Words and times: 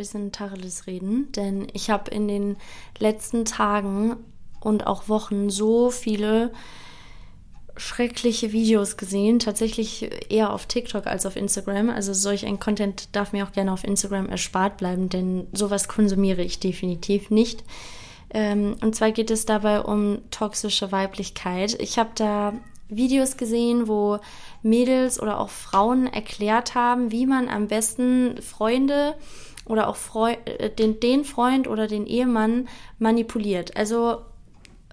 bisschen 0.00 0.32
Tacheles 0.32 0.86
reden, 0.86 1.30
denn 1.32 1.68
ich 1.74 1.90
habe 1.90 2.10
in 2.10 2.26
den 2.26 2.56
letzten 2.98 3.44
Tagen 3.44 4.16
und 4.60 4.86
auch 4.86 5.08
Wochen 5.08 5.50
so 5.50 5.90
viele 5.90 6.52
schreckliche 7.76 8.52
Videos 8.52 8.96
gesehen, 8.96 9.38
tatsächlich 9.38 10.10
eher 10.30 10.52
auf 10.52 10.66
TikTok 10.66 11.06
als 11.06 11.24
auf 11.26 11.36
Instagram. 11.36 11.90
Also 11.90 12.12
solch 12.12 12.46
ein 12.46 12.60
Content 12.60 13.14
darf 13.14 13.32
mir 13.32 13.46
auch 13.46 13.52
gerne 13.52 13.72
auf 13.72 13.84
Instagram 13.84 14.28
erspart 14.28 14.78
bleiben, 14.78 15.08
denn 15.08 15.46
sowas 15.52 15.88
konsumiere 15.88 16.42
ich 16.42 16.60
definitiv 16.60 17.30
nicht. 17.30 17.62
Ähm, 18.32 18.76
und 18.80 18.94
zwar 18.94 19.12
geht 19.12 19.30
es 19.30 19.46
dabei 19.46 19.80
um 19.80 20.18
toxische 20.30 20.92
Weiblichkeit. 20.92 21.76
Ich 21.80 21.98
habe 21.98 22.10
da 22.14 22.54
Videos 22.90 23.36
gesehen, 23.36 23.88
wo 23.88 24.18
Mädels 24.62 25.20
oder 25.20 25.40
auch 25.40 25.48
Frauen 25.48 26.06
erklärt 26.06 26.74
haben, 26.74 27.12
wie 27.12 27.26
man 27.26 27.48
am 27.48 27.68
besten 27.68 28.40
Freunde 28.42 29.14
oder 29.70 29.88
auch 29.88 29.96
Freu 29.96 30.36
äh, 30.44 30.68
den, 30.68 31.00
den 31.00 31.24
Freund 31.24 31.68
oder 31.68 31.86
den 31.86 32.06
Ehemann 32.06 32.68
manipuliert. 32.98 33.76
Also 33.76 34.22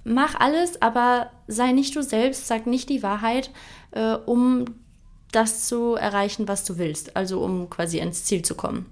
mach 0.03 0.35
alles, 0.35 0.81
aber 0.81 1.31
sei 1.47 1.71
nicht 1.71 1.95
du 1.95 2.03
selbst, 2.03 2.47
sag 2.47 2.67
nicht 2.67 2.89
die 2.89 3.03
Wahrheit, 3.03 3.49
äh, 3.91 4.13
um 4.13 4.65
das 5.31 5.67
zu 5.67 5.95
erreichen, 5.95 6.47
was 6.47 6.63
du 6.63 6.77
willst, 6.77 7.17
also 7.17 7.41
um 7.41 7.69
quasi 7.69 7.99
ins 7.99 8.23
Ziel 8.23 8.43
zu 8.43 8.55
kommen. 8.55 8.85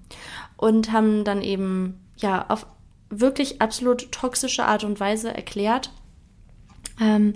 Und 0.58 0.92
haben 0.92 1.24
dann 1.24 1.42
eben 1.42 2.00
ja 2.18 2.46
auf 2.50 2.66
wirklich 3.10 3.62
absolut 3.62 4.12
toxische 4.12 4.66
Art 4.66 4.84
und 4.84 5.00
Weise 5.00 5.34
erklärt, 5.34 5.92
ähm, 7.00 7.34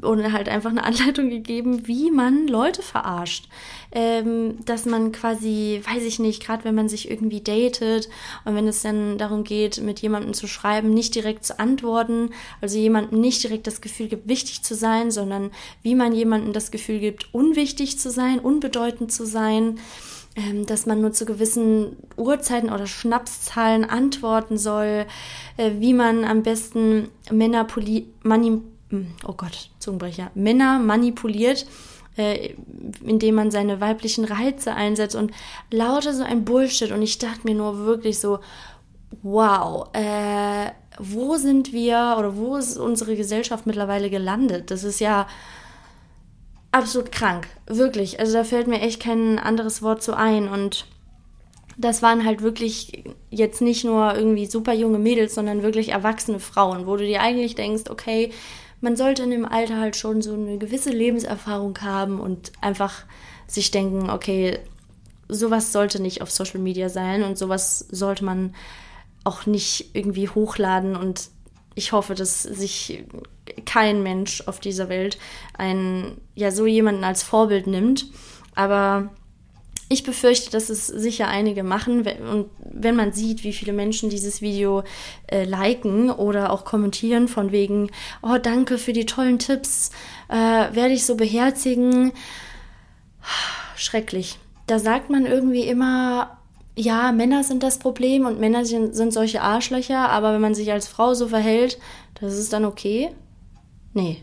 und 0.00 0.32
halt 0.32 0.48
einfach 0.48 0.70
eine 0.70 0.84
Anleitung 0.84 1.30
gegeben, 1.30 1.86
wie 1.86 2.10
man 2.10 2.48
Leute 2.48 2.82
verarscht. 2.82 3.48
Ähm, 3.94 4.64
dass 4.64 4.86
man 4.86 5.12
quasi, 5.12 5.82
weiß 5.84 6.02
ich 6.04 6.18
nicht, 6.18 6.44
gerade 6.44 6.64
wenn 6.64 6.74
man 6.74 6.88
sich 6.88 7.10
irgendwie 7.10 7.42
datet 7.42 8.08
und 8.44 8.54
wenn 8.54 8.66
es 8.66 8.82
dann 8.82 9.18
darum 9.18 9.44
geht, 9.44 9.82
mit 9.82 10.00
jemandem 10.00 10.32
zu 10.32 10.46
schreiben, 10.46 10.94
nicht 10.94 11.14
direkt 11.14 11.44
zu 11.44 11.58
antworten, 11.58 12.30
also 12.62 12.78
jemandem 12.78 13.20
nicht 13.20 13.42
direkt 13.42 13.66
das 13.66 13.82
Gefühl 13.82 14.08
gibt, 14.08 14.28
wichtig 14.28 14.62
zu 14.62 14.74
sein, 14.74 15.10
sondern 15.10 15.50
wie 15.82 15.94
man 15.94 16.14
jemandem 16.14 16.54
das 16.54 16.70
Gefühl 16.70 17.00
gibt, 17.00 17.34
unwichtig 17.34 17.98
zu 17.98 18.10
sein, 18.10 18.38
unbedeutend 18.38 19.12
zu 19.12 19.26
sein 19.26 19.78
ähm, 20.34 20.64
dass 20.64 20.86
man 20.86 21.02
nur 21.02 21.12
zu 21.12 21.26
gewissen 21.26 21.96
Uhrzeiten 22.16 22.70
oder 22.70 22.86
Schnapszahlen 22.86 23.84
antworten 23.84 24.56
soll, 24.56 25.04
äh, 25.58 25.72
wie 25.78 25.92
man 25.92 26.24
am 26.24 26.42
besten 26.42 27.08
Männer 27.30 27.66
mani 28.22 28.46
hm, 28.46 28.71
oh 29.26 29.34
Gott, 29.36 29.70
Zungenbrecher, 29.78 30.30
Männer 30.34 30.78
manipuliert, 30.78 31.66
äh, 32.16 32.54
indem 33.04 33.36
man 33.36 33.50
seine 33.50 33.80
weiblichen 33.80 34.24
Reize 34.24 34.74
einsetzt 34.74 35.16
und 35.16 35.32
lauter 35.70 36.12
so 36.12 36.22
ein 36.22 36.44
Bullshit. 36.44 36.92
Und 36.92 37.02
ich 37.02 37.18
dachte 37.18 37.40
mir 37.44 37.54
nur 37.54 37.78
wirklich 37.86 38.18
so, 38.18 38.40
wow, 39.22 39.88
äh, 39.94 40.70
wo 40.98 41.36
sind 41.36 41.72
wir 41.72 42.16
oder 42.18 42.36
wo 42.36 42.56
ist 42.56 42.76
unsere 42.76 43.16
Gesellschaft 43.16 43.66
mittlerweile 43.66 44.10
gelandet? 44.10 44.70
Das 44.70 44.84
ist 44.84 45.00
ja 45.00 45.26
absolut 46.70 47.12
krank, 47.12 47.48
wirklich. 47.66 48.20
Also 48.20 48.34
da 48.34 48.44
fällt 48.44 48.66
mir 48.66 48.80
echt 48.80 49.00
kein 49.00 49.38
anderes 49.38 49.82
Wort 49.82 50.02
zu 50.02 50.16
ein 50.16 50.48
und 50.48 50.86
das 51.78 52.02
waren 52.02 52.24
halt 52.24 52.42
wirklich 52.42 53.04
jetzt 53.30 53.62
nicht 53.62 53.84
nur 53.84 54.14
irgendwie 54.14 54.46
super 54.46 54.74
junge 54.74 54.98
Mädels, 54.98 55.34
sondern 55.34 55.62
wirklich 55.62 55.88
erwachsene 55.90 56.38
Frauen, 56.38 56.86
wo 56.86 56.96
du 56.96 57.06
dir 57.06 57.22
eigentlich 57.22 57.54
denkst, 57.54 57.84
okay, 57.90 58.30
man 58.82 58.96
sollte 58.96 59.22
in 59.22 59.30
dem 59.30 59.46
Alter 59.46 59.78
halt 59.78 59.96
schon 59.96 60.20
so 60.20 60.34
eine 60.34 60.58
gewisse 60.58 60.90
Lebenserfahrung 60.90 61.78
haben 61.80 62.20
und 62.20 62.52
einfach 62.60 63.04
sich 63.46 63.70
denken, 63.70 64.10
okay, 64.10 64.58
sowas 65.28 65.72
sollte 65.72 66.02
nicht 66.02 66.20
auf 66.20 66.30
Social 66.30 66.60
Media 66.60 66.88
sein 66.88 67.22
und 67.22 67.38
sowas 67.38 67.86
sollte 67.90 68.24
man 68.24 68.54
auch 69.24 69.46
nicht 69.46 69.94
irgendwie 69.94 70.28
hochladen 70.28 70.96
und 70.96 71.30
ich 71.74 71.92
hoffe, 71.92 72.14
dass 72.14 72.42
sich 72.42 73.04
kein 73.64 74.02
Mensch 74.02 74.42
auf 74.46 74.60
dieser 74.60 74.88
Welt 74.88 75.16
einen, 75.56 76.20
ja, 76.34 76.50
so 76.50 76.66
jemanden 76.66 77.04
als 77.04 77.22
Vorbild 77.22 77.66
nimmt. 77.66 78.06
Aber 78.54 79.10
ich 79.88 80.04
befürchte, 80.04 80.50
dass 80.50 80.70
es 80.70 80.86
sicher 80.86 81.28
einige 81.28 81.62
machen. 81.62 82.06
Und 82.06 82.50
wenn 82.58 82.96
man 82.96 83.12
sieht, 83.12 83.44
wie 83.44 83.52
viele 83.52 83.72
Menschen 83.72 84.10
dieses 84.10 84.40
Video 84.40 84.84
äh, 85.26 85.44
liken 85.44 86.10
oder 86.10 86.52
auch 86.52 86.64
kommentieren 86.64 87.28
von 87.28 87.52
wegen, 87.52 87.90
oh, 88.22 88.38
danke 88.42 88.78
für 88.78 88.92
die 88.92 89.06
tollen 89.06 89.38
Tipps, 89.38 89.90
äh, 90.28 90.34
werde 90.36 90.92
ich 90.92 91.04
so 91.04 91.16
beherzigen. 91.16 92.12
Schrecklich. 93.76 94.38
Da 94.66 94.78
sagt 94.78 95.10
man 95.10 95.26
irgendwie 95.26 95.62
immer, 95.62 96.38
ja, 96.76 97.12
Männer 97.12 97.44
sind 97.44 97.62
das 97.62 97.78
Problem 97.78 98.26
und 98.26 98.40
Männer 98.40 98.64
sind, 98.64 98.94
sind 98.94 99.12
solche 99.12 99.42
Arschlöcher, 99.42 100.08
aber 100.08 100.32
wenn 100.32 100.40
man 100.40 100.54
sich 100.54 100.72
als 100.72 100.88
Frau 100.88 101.14
so 101.14 101.28
verhält, 101.28 101.78
das 102.20 102.38
ist 102.38 102.52
dann 102.52 102.64
okay? 102.64 103.10
Nee. 103.92 104.22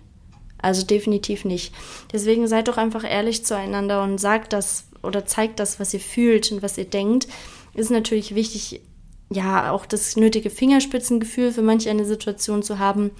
Also 0.62 0.86
definitiv 0.86 1.46
nicht. 1.46 1.74
Deswegen 2.12 2.48
seid 2.48 2.68
doch 2.68 2.78
einfach 2.78 3.10
ehrlich 3.10 3.46
zueinander 3.46 4.04
und 4.04 4.18
sagt 4.18 4.52
das, 4.52 4.89
oder 5.04 5.26
zeigt 5.26 5.60
das, 5.60 5.80
was 5.80 5.94
ihr 5.94 6.00
fühlt 6.00 6.52
und 6.52 6.62
was 6.62 6.78
ihr 6.78 6.86
denkt, 6.86 7.28
ist 7.74 7.92
natürlich 7.92 8.36
wichtig, 8.36 8.82
ja, 9.30 9.72
auch 9.72 9.86
das 9.86 10.16
nötige 10.16 10.50
Fingerspitzengefühl 10.50 11.52
für 11.52 11.62
manch 11.62 11.88
eine 11.88 12.06
Situation 12.06 12.64
zu 12.64 12.80
haben. 12.80 13.12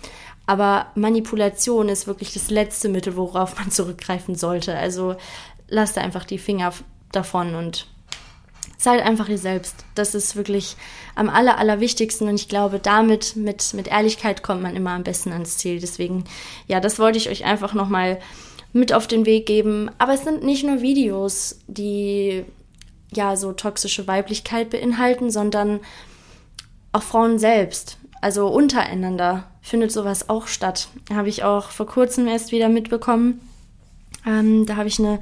Aber 0.48 0.88
Manipulation 0.96 1.90
ist 1.90 2.08
wirklich 2.08 2.34
das 2.34 2.50
letzte 2.50 2.90
Mittel, 2.90 3.16
worauf 3.16 3.58
man 3.60 3.70
zurückgreifen 3.72 4.36
sollte. 4.36 4.76
Also 4.76 5.16
lasst 5.68 5.98
einfach 5.98 6.26
die 6.26 6.40
Finger 6.40 6.74
davon 7.12 7.54
und 7.56 7.86
seid 8.80 9.04
einfach 9.04 9.30
ihr 9.30 9.38
selbst. 9.38 9.76
Das 9.94 10.16
ist 10.16 10.36
wirklich 10.36 10.76
am 11.14 11.30
aller, 11.30 11.58
allerwichtigsten 11.58 12.28
und 12.28 12.36
ich 12.36 12.50
glaube, 12.50 12.80
damit, 12.80 13.36
mit, 13.36 13.74
mit 13.74 13.88
Ehrlichkeit 13.88 14.42
kommt 14.42 14.62
man 14.62 14.76
immer 14.76 14.92
am 14.92 15.04
besten 15.04 15.34
ans 15.34 15.58
Ziel. 15.58 15.80
Deswegen, 15.80 16.24
ja, 16.68 16.80
das 16.80 16.98
wollte 16.98 17.18
ich 17.18 17.30
euch 17.30 17.46
einfach 17.46 17.74
nochmal 17.74 18.20
mit 18.74 18.94
auf 18.94 19.08
den 19.08 19.26
Weg 19.26 19.46
geben. 19.46 19.90
Aber 19.98 20.14
es 20.14 20.24
sind 20.24 20.44
nicht 20.44 20.66
nur 20.66 20.82
Videos, 20.82 21.60
die 21.68 22.46
ja 23.12 23.36
so 23.36 23.54
toxische 23.54 24.08
Weiblichkeit 24.08 24.70
beinhalten, 24.70 25.32
sondern 25.32 25.80
auch 26.92 27.04
Frauen 27.04 27.40
selbst, 27.40 27.98
also 28.22 28.48
untereinander 28.48 29.46
findet 29.62 29.92
sowas 29.92 30.30
auch 30.30 30.48
statt. 30.48 30.90
Habe 31.14 31.30
ich 31.30 31.44
auch 31.44 31.70
vor 31.70 31.86
kurzem 31.86 32.28
erst 32.28 32.52
wieder 32.52 32.70
mitbekommen. 32.70 33.40
Ähm, 34.26 34.66
da 34.66 34.76
habe 34.76 34.88
ich 34.88 35.00
eine, 35.00 35.20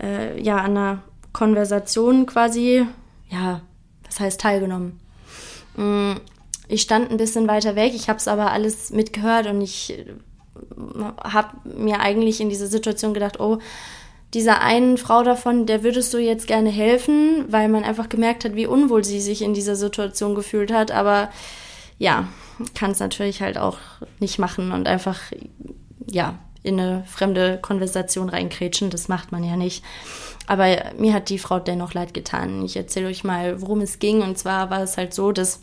äh, 0.00 0.40
ja, 0.40 0.58
an 0.58 0.76
einer 0.76 1.02
Konversation 1.32 2.26
quasi, 2.26 2.86
ja, 3.30 3.62
was 4.04 4.20
heißt 4.20 4.40
teilgenommen. 4.40 5.00
Mm, 5.76 6.12
ich 6.68 6.82
stand 6.82 7.10
ein 7.10 7.16
bisschen 7.16 7.48
weiter 7.48 7.76
weg, 7.76 7.94
ich 7.94 8.08
habe 8.08 8.18
es 8.18 8.28
aber 8.28 8.52
alles 8.52 8.90
mitgehört 8.90 9.46
und 9.46 9.60
ich 9.60 10.04
habe 11.22 11.48
mir 11.64 12.00
eigentlich 12.00 12.40
in 12.40 12.48
dieser 12.48 12.66
Situation 12.66 13.14
gedacht, 13.14 13.40
oh, 13.40 13.58
dieser 14.34 14.60
einen 14.60 14.98
Frau 14.98 15.22
davon, 15.22 15.66
der 15.66 15.82
würdest 15.82 16.12
du 16.12 16.18
jetzt 16.18 16.46
gerne 16.46 16.70
helfen, 16.70 17.44
weil 17.48 17.68
man 17.68 17.84
einfach 17.84 18.08
gemerkt 18.08 18.44
hat, 18.44 18.54
wie 18.54 18.66
unwohl 18.66 19.04
sie 19.04 19.20
sich 19.20 19.42
in 19.42 19.54
dieser 19.54 19.76
Situation 19.76 20.34
gefühlt 20.34 20.72
hat. 20.72 20.90
Aber 20.90 21.30
ja, 21.98 22.28
kann 22.74 22.90
es 22.90 23.00
natürlich 23.00 23.40
halt 23.40 23.56
auch 23.56 23.78
nicht 24.18 24.38
machen 24.38 24.72
und 24.72 24.88
einfach, 24.88 25.20
ja, 26.10 26.38
in 26.62 26.80
eine 26.80 27.04
fremde 27.06 27.58
Konversation 27.62 28.28
reinkrätschen. 28.28 28.90
Das 28.90 29.08
macht 29.08 29.30
man 29.30 29.44
ja 29.44 29.56
nicht. 29.56 29.84
Aber 30.48 30.66
mir 30.98 31.12
hat 31.14 31.28
die 31.28 31.38
Frau 31.38 31.60
dennoch 31.60 31.94
leid 31.94 32.12
getan. 32.12 32.64
Ich 32.64 32.76
erzähle 32.76 33.06
euch 33.06 33.22
mal, 33.22 33.60
worum 33.62 33.80
es 33.80 34.00
ging. 34.00 34.22
Und 34.22 34.36
zwar 34.36 34.68
war 34.70 34.82
es 34.82 34.96
halt 34.96 35.14
so, 35.14 35.30
dass 35.30 35.60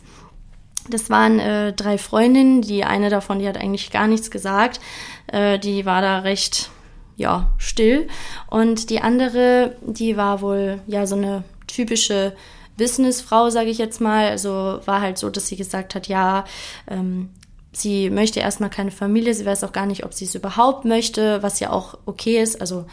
das 0.88 1.10
waren 1.10 1.38
äh, 1.38 1.72
drei 1.72 1.98
Freundinnen. 1.98 2.62
Die 2.62 2.84
eine 2.84 3.10
davon, 3.10 3.38
die 3.38 3.48
hat 3.48 3.56
eigentlich 3.56 3.90
gar 3.90 4.06
nichts 4.06 4.30
gesagt. 4.30 4.80
Äh, 5.26 5.58
die 5.58 5.86
war 5.86 6.02
da 6.02 6.20
recht, 6.20 6.70
ja, 7.16 7.52
still. 7.58 8.08
Und 8.48 8.90
die 8.90 9.00
andere, 9.00 9.76
die 9.82 10.16
war 10.16 10.40
wohl, 10.40 10.80
ja, 10.86 11.06
so 11.06 11.16
eine 11.16 11.44
typische 11.66 12.34
Businessfrau, 12.76 13.50
sage 13.50 13.70
ich 13.70 13.78
jetzt 13.78 14.00
mal. 14.00 14.28
Also 14.28 14.80
war 14.84 15.00
halt 15.00 15.18
so, 15.18 15.30
dass 15.30 15.48
sie 15.48 15.56
gesagt 15.56 15.94
hat, 15.94 16.08
ja, 16.08 16.44
ähm, 16.88 17.30
sie 17.72 18.10
möchte 18.10 18.40
erstmal 18.40 18.70
keine 18.70 18.90
Familie, 18.90 19.34
sie 19.34 19.46
weiß 19.46 19.64
auch 19.64 19.72
gar 19.72 19.86
nicht, 19.86 20.04
ob 20.04 20.14
sie 20.14 20.24
es 20.24 20.34
überhaupt 20.34 20.84
möchte, 20.84 21.42
was 21.42 21.60
ja 21.60 21.70
auch 21.70 21.98
okay 22.06 22.40
ist. 22.40 22.60
Also 22.60 22.86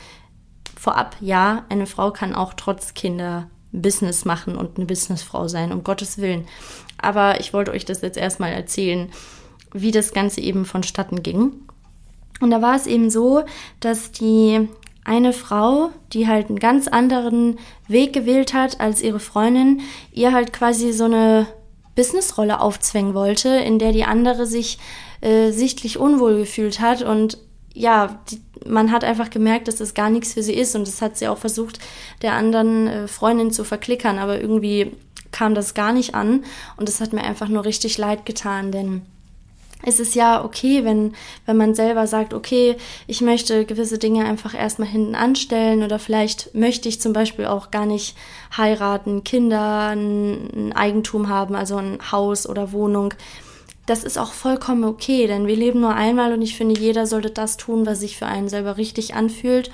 vorab, 0.77 1.15
ja, 1.19 1.65
eine 1.69 1.85
Frau 1.85 2.11
kann 2.11 2.33
auch 2.33 2.53
trotz 2.53 2.93
Kinder 2.93 3.49
Business 3.71 4.25
machen 4.25 4.55
und 4.55 4.77
eine 4.77 4.85
Businessfrau 4.85 5.47
sein, 5.47 5.71
um 5.71 5.83
Gottes 5.83 6.17
Willen. 6.17 6.47
Aber 6.97 7.39
ich 7.39 7.53
wollte 7.53 7.71
euch 7.71 7.85
das 7.85 8.01
jetzt 8.01 8.17
erstmal 8.17 8.51
erzählen, 8.51 9.09
wie 9.73 9.91
das 9.91 10.13
Ganze 10.13 10.41
eben 10.41 10.65
vonstatten 10.65 11.23
ging. 11.23 11.53
Und 12.41 12.51
da 12.51 12.61
war 12.61 12.75
es 12.75 12.87
eben 12.87 13.09
so, 13.09 13.43
dass 13.79 14.11
die 14.11 14.67
eine 15.03 15.33
Frau, 15.33 15.89
die 16.13 16.27
halt 16.27 16.49
einen 16.49 16.59
ganz 16.59 16.87
anderen 16.87 17.57
Weg 17.87 18.13
gewählt 18.13 18.53
hat 18.53 18.79
als 18.79 19.01
ihre 19.01 19.19
Freundin, 19.19 19.81
ihr 20.11 20.31
halt 20.31 20.53
quasi 20.53 20.91
so 20.91 21.05
eine 21.05 21.47
Businessrolle 21.95 22.59
aufzwängen 22.59 23.13
wollte, 23.13 23.49
in 23.49 23.79
der 23.79 23.91
die 23.91 24.03
andere 24.03 24.45
sich 24.45 24.77
äh, 25.21 25.51
sichtlich 25.51 25.97
unwohl 25.97 26.37
gefühlt 26.37 26.79
hat 26.79 27.01
und 27.01 27.37
ja, 27.73 28.19
die, 28.29 28.41
man 28.67 28.91
hat 28.91 29.03
einfach 29.03 29.29
gemerkt, 29.29 29.67
dass 29.67 29.77
das 29.77 29.93
gar 29.93 30.09
nichts 30.09 30.33
für 30.33 30.43
sie 30.43 30.53
ist 30.53 30.75
und 30.75 30.87
das 30.87 31.01
hat 31.01 31.17
sie 31.17 31.27
auch 31.27 31.37
versucht, 31.37 31.79
der 32.21 32.33
anderen 32.33 32.87
äh, 32.87 33.07
Freundin 33.07 33.51
zu 33.51 33.63
verklickern, 33.63 34.19
aber 34.19 34.39
irgendwie 34.39 34.91
kam 35.31 35.55
das 35.55 35.73
gar 35.73 35.93
nicht 35.93 36.13
an 36.13 36.43
und 36.77 36.89
es 36.89 36.99
hat 36.99 37.13
mir 37.13 37.23
einfach 37.23 37.47
nur 37.47 37.65
richtig 37.65 37.97
leid 37.97 38.25
getan, 38.25 38.71
denn 38.71 39.03
es 39.83 39.99
ist 39.99 40.13
ja 40.15 40.43
okay, 40.43 40.83
wenn, 40.85 41.13
wenn 41.45 41.57
man 41.57 41.73
selber 41.73 42.05
sagt, 42.05 42.33
okay, 42.33 42.75
ich 43.07 43.21
möchte 43.21 43.65
gewisse 43.65 43.97
Dinge 43.97 44.25
einfach 44.25 44.53
erstmal 44.53 44.87
hinten 44.87 45.15
anstellen 45.15 45.83
oder 45.83 45.97
vielleicht 45.97 46.53
möchte 46.53 46.87
ich 46.87 47.01
zum 47.01 47.13
Beispiel 47.13 47.45
auch 47.45 47.71
gar 47.71 47.85
nicht 47.85 48.15
heiraten, 48.55 49.23
Kinder, 49.23 49.89
ein 49.89 50.73
Eigentum 50.73 51.29
haben, 51.29 51.55
also 51.55 51.77
ein 51.77 51.97
Haus 52.11 52.47
oder 52.47 52.71
Wohnung. 52.71 53.13
Das 53.85 54.03
ist 54.03 54.17
auch 54.17 54.33
vollkommen 54.33 54.83
okay, 54.83 55.27
denn 55.27 55.47
wir 55.47 55.55
leben 55.55 55.81
nur 55.81 55.93
einmal 55.93 56.33
und 56.33 56.41
ich 56.41 56.55
finde, 56.55 56.79
jeder 56.79 57.07
sollte 57.07 57.31
das 57.31 57.57
tun, 57.57 57.85
was 57.85 57.99
sich 57.99 58.17
für 58.17 58.27
einen 58.27 58.47
selber 58.47 58.77
richtig 58.77 59.15
anfühlt 59.15 59.71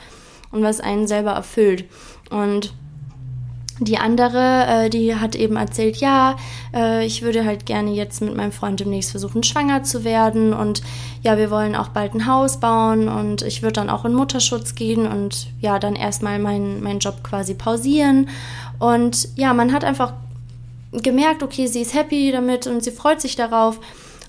und 0.52 0.64
was 0.64 0.80
einen 0.80 1.08
selber 1.08 1.32
erfüllt. 1.32 1.86
Und 2.30 2.74
die 3.80 3.98
andere, 3.98 4.66
äh, 4.68 4.90
die 4.90 5.16
hat 5.16 5.36
eben 5.36 5.56
erzählt, 5.56 5.98
ja, 5.98 6.36
äh, 6.74 7.06
ich 7.06 7.22
würde 7.22 7.46
halt 7.46 7.66
gerne 7.66 7.92
jetzt 7.92 8.22
mit 8.22 8.36
meinem 8.36 8.52
Freund 8.52 8.80
demnächst 8.80 9.12
versuchen, 9.12 9.44
schwanger 9.44 9.84
zu 9.84 10.04
werden 10.04 10.54
und 10.54 10.82
ja, 11.22 11.38
wir 11.38 11.52
wollen 11.52 11.76
auch 11.76 11.90
bald 11.90 12.16
ein 12.16 12.26
Haus 12.26 12.60
bauen 12.60 13.08
und 13.08 13.44
ich 13.44 13.62
würde 13.62 13.74
dann 13.74 13.90
auch 13.90 14.06
in 14.06 14.14
Mutterschutz 14.14 14.74
gehen 14.74 15.06
und 15.06 15.48
ja, 15.60 15.78
dann 15.78 15.96
erstmal 15.96 16.40
meinen 16.40 16.82
mein 16.82 17.00
Job 17.00 17.24
quasi 17.24 17.54
pausieren. 17.54 18.30
Und 18.80 19.30
ja, 19.36 19.54
man 19.54 19.74
hat 19.74 19.84
einfach 19.84 20.14
gemerkt, 21.04 21.44
okay, 21.44 21.68
sie 21.68 21.82
ist 21.82 21.94
happy 21.94 22.32
damit 22.32 22.68
und 22.68 22.84
sie 22.84 22.92
freut 22.92 23.22
sich 23.22 23.36
darauf. 23.36 23.80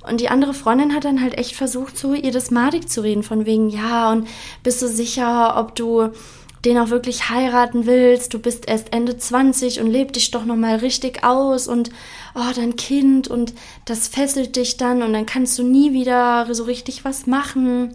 Und 0.08 0.20
die 0.20 0.28
andere 0.28 0.54
Freundin 0.54 0.94
hat 0.94 1.04
dann 1.04 1.20
halt 1.20 1.36
echt 1.36 1.54
versucht, 1.54 1.98
so 1.98 2.14
ihr 2.14 2.32
das 2.32 2.50
madig 2.50 2.88
zu 2.88 3.02
reden, 3.02 3.22
von 3.22 3.46
wegen, 3.46 3.68
ja, 3.68 4.10
und 4.10 4.28
bist 4.62 4.80
du 4.80 4.88
sicher, 4.88 5.58
ob 5.58 5.74
du 5.74 6.10
den 6.64 6.78
auch 6.78 6.90
wirklich 6.90 7.28
heiraten 7.28 7.86
willst, 7.86 8.34
du 8.34 8.38
bist 8.38 8.68
erst 8.68 8.92
Ende 8.92 9.16
20 9.16 9.80
und 9.80 9.86
leb 9.88 10.12
dich 10.12 10.30
doch 10.30 10.44
nochmal 10.44 10.76
richtig 10.76 11.24
aus 11.24 11.68
und 11.68 11.90
oh, 12.34 12.52
dein 12.54 12.76
Kind 12.76 13.28
und 13.28 13.54
das 13.84 14.08
fesselt 14.08 14.56
dich 14.56 14.76
dann 14.76 15.02
und 15.02 15.12
dann 15.12 15.26
kannst 15.26 15.58
du 15.58 15.62
nie 15.62 15.92
wieder 15.92 16.52
so 16.52 16.64
richtig 16.64 17.04
was 17.04 17.26
machen. 17.26 17.94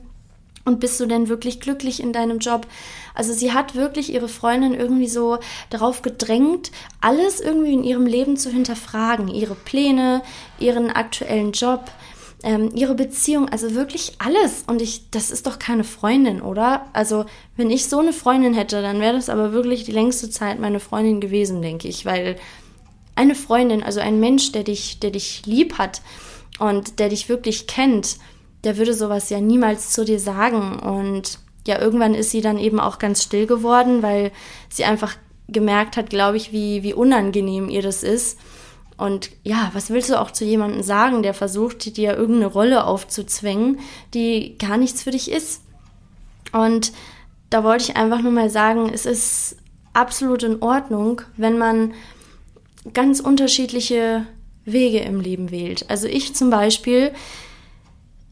Und 0.65 0.79
bist 0.79 0.99
du 0.99 1.05
denn 1.05 1.27
wirklich 1.27 1.59
glücklich 1.59 2.01
in 2.01 2.13
deinem 2.13 2.39
Job? 2.39 2.67
Also 3.13 3.33
sie 3.33 3.51
hat 3.51 3.75
wirklich 3.75 4.13
ihre 4.13 4.29
Freundin 4.29 4.73
irgendwie 4.73 5.09
so 5.09 5.39
darauf 5.69 6.01
gedrängt, 6.01 6.71
alles 7.01 7.41
irgendwie 7.41 7.73
in 7.73 7.83
ihrem 7.83 8.05
Leben 8.05 8.37
zu 8.37 8.49
hinterfragen. 8.49 9.27
Ihre 9.27 9.55
Pläne, 9.55 10.21
ihren 10.59 10.89
aktuellen 10.89 11.51
Job, 11.51 11.91
ähm, 12.43 12.71
ihre 12.75 12.95
Beziehung, 12.95 13.49
also 13.49 13.73
wirklich 13.73 14.13
alles. 14.19 14.63
Und 14.67 14.81
ich, 14.81 15.09
das 15.11 15.31
ist 15.31 15.47
doch 15.47 15.59
keine 15.59 15.83
Freundin, 15.83 16.41
oder? 16.41 16.85
Also, 16.93 17.25
wenn 17.57 17.69
ich 17.69 17.87
so 17.87 17.99
eine 17.99 18.13
Freundin 18.13 18.53
hätte, 18.53 18.81
dann 18.81 18.99
wäre 18.99 19.15
das 19.15 19.29
aber 19.29 19.51
wirklich 19.51 19.85
die 19.85 19.91
längste 19.91 20.29
Zeit 20.29 20.59
meine 20.59 20.79
Freundin 20.79 21.19
gewesen, 21.19 21.61
denke 21.61 21.87
ich. 21.87 22.05
Weil 22.05 22.37
eine 23.15 23.35
Freundin, 23.35 23.83
also 23.83 23.99
ein 23.99 24.19
Mensch, 24.19 24.51
der 24.51 24.63
dich, 24.63 24.99
der 24.99 25.11
dich 25.11 25.45
lieb 25.45 25.77
hat 25.77 26.01
und 26.59 26.99
der 26.99 27.09
dich 27.09 27.29
wirklich 27.29 27.67
kennt, 27.67 28.17
der 28.63 28.77
würde 28.77 28.93
sowas 28.93 29.29
ja 29.29 29.39
niemals 29.39 29.91
zu 29.91 30.05
dir 30.05 30.19
sagen. 30.19 30.79
Und 30.79 31.39
ja, 31.67 31.79
irgendwann 31.79 32.13
ist 32.13 32.31
sie 32.31 32.41
dann 32.41 32.57
eben 32.57 32.79
auch 32.79 32.99
ganz 32.99 33.23
still 33.23 33.47
geworden, 33.47 34.03
weil 34.03 34.31
sie 34.69 34.85
einfach 34.85 35.15
gemerkt 35.47 35.97
hat, 35.97 36.09
glaube 36.09 36.37
ich, 36.37 36.51
wie, 36.51 36.83
wie 36.83 36.93
unangenehm 36.93 37.69
ihr 37.69 37.81
das 37.81 38.03
ist. 38.03 38.39
Und 38.97 39.31
ja, 39.43 39.71
was 39.73 39.89
willst 39.89 40.09
du 40.09 40.19
auch 40.19 40.31
zu 40.31 40.45
jemandem 40.45 40.83
sagen, 40.83 41.23
der 41.23 41.33
versucht, 41.33 41.97
dir 41.97 42.15
irgendeine 42.15 42.47
Rolle 42.47 42.85
aufzuzwängen, 42.85 43.79
die 44.13 44.57
gar 44.57 44.77
nichts 44.77 45.03
für 45.03 45.11
dich 45.11 45.31
ist? 45.31 45.61
Und 46.51 46.93
da 47.49 47.63
wollte 47.63 47.83
ich 47.83 47.97
einfach 47.97 48.21
nur 48.21 48.31
mal 48.31 48.49
sagen, 48.49 48.89
es 48.93 49.05
ist 49.05 49.57
absolut 49.93 50.43
in 50.43 50.61
Ordnung, 50.61 51.21
wenn 51.37 51.57
man 51.57 51.93
ganz 52.93 53.19
unterschiedliche 53.19 54.25
Wege 54.65 54.99
im 54.99 55.19
Leben 55.19 55.51
wählt. 55.51 55.89
Also 55.89 56.07
ich 56.07 56.35
zum 56.35 56.49
Beispiel, 56.49 57.11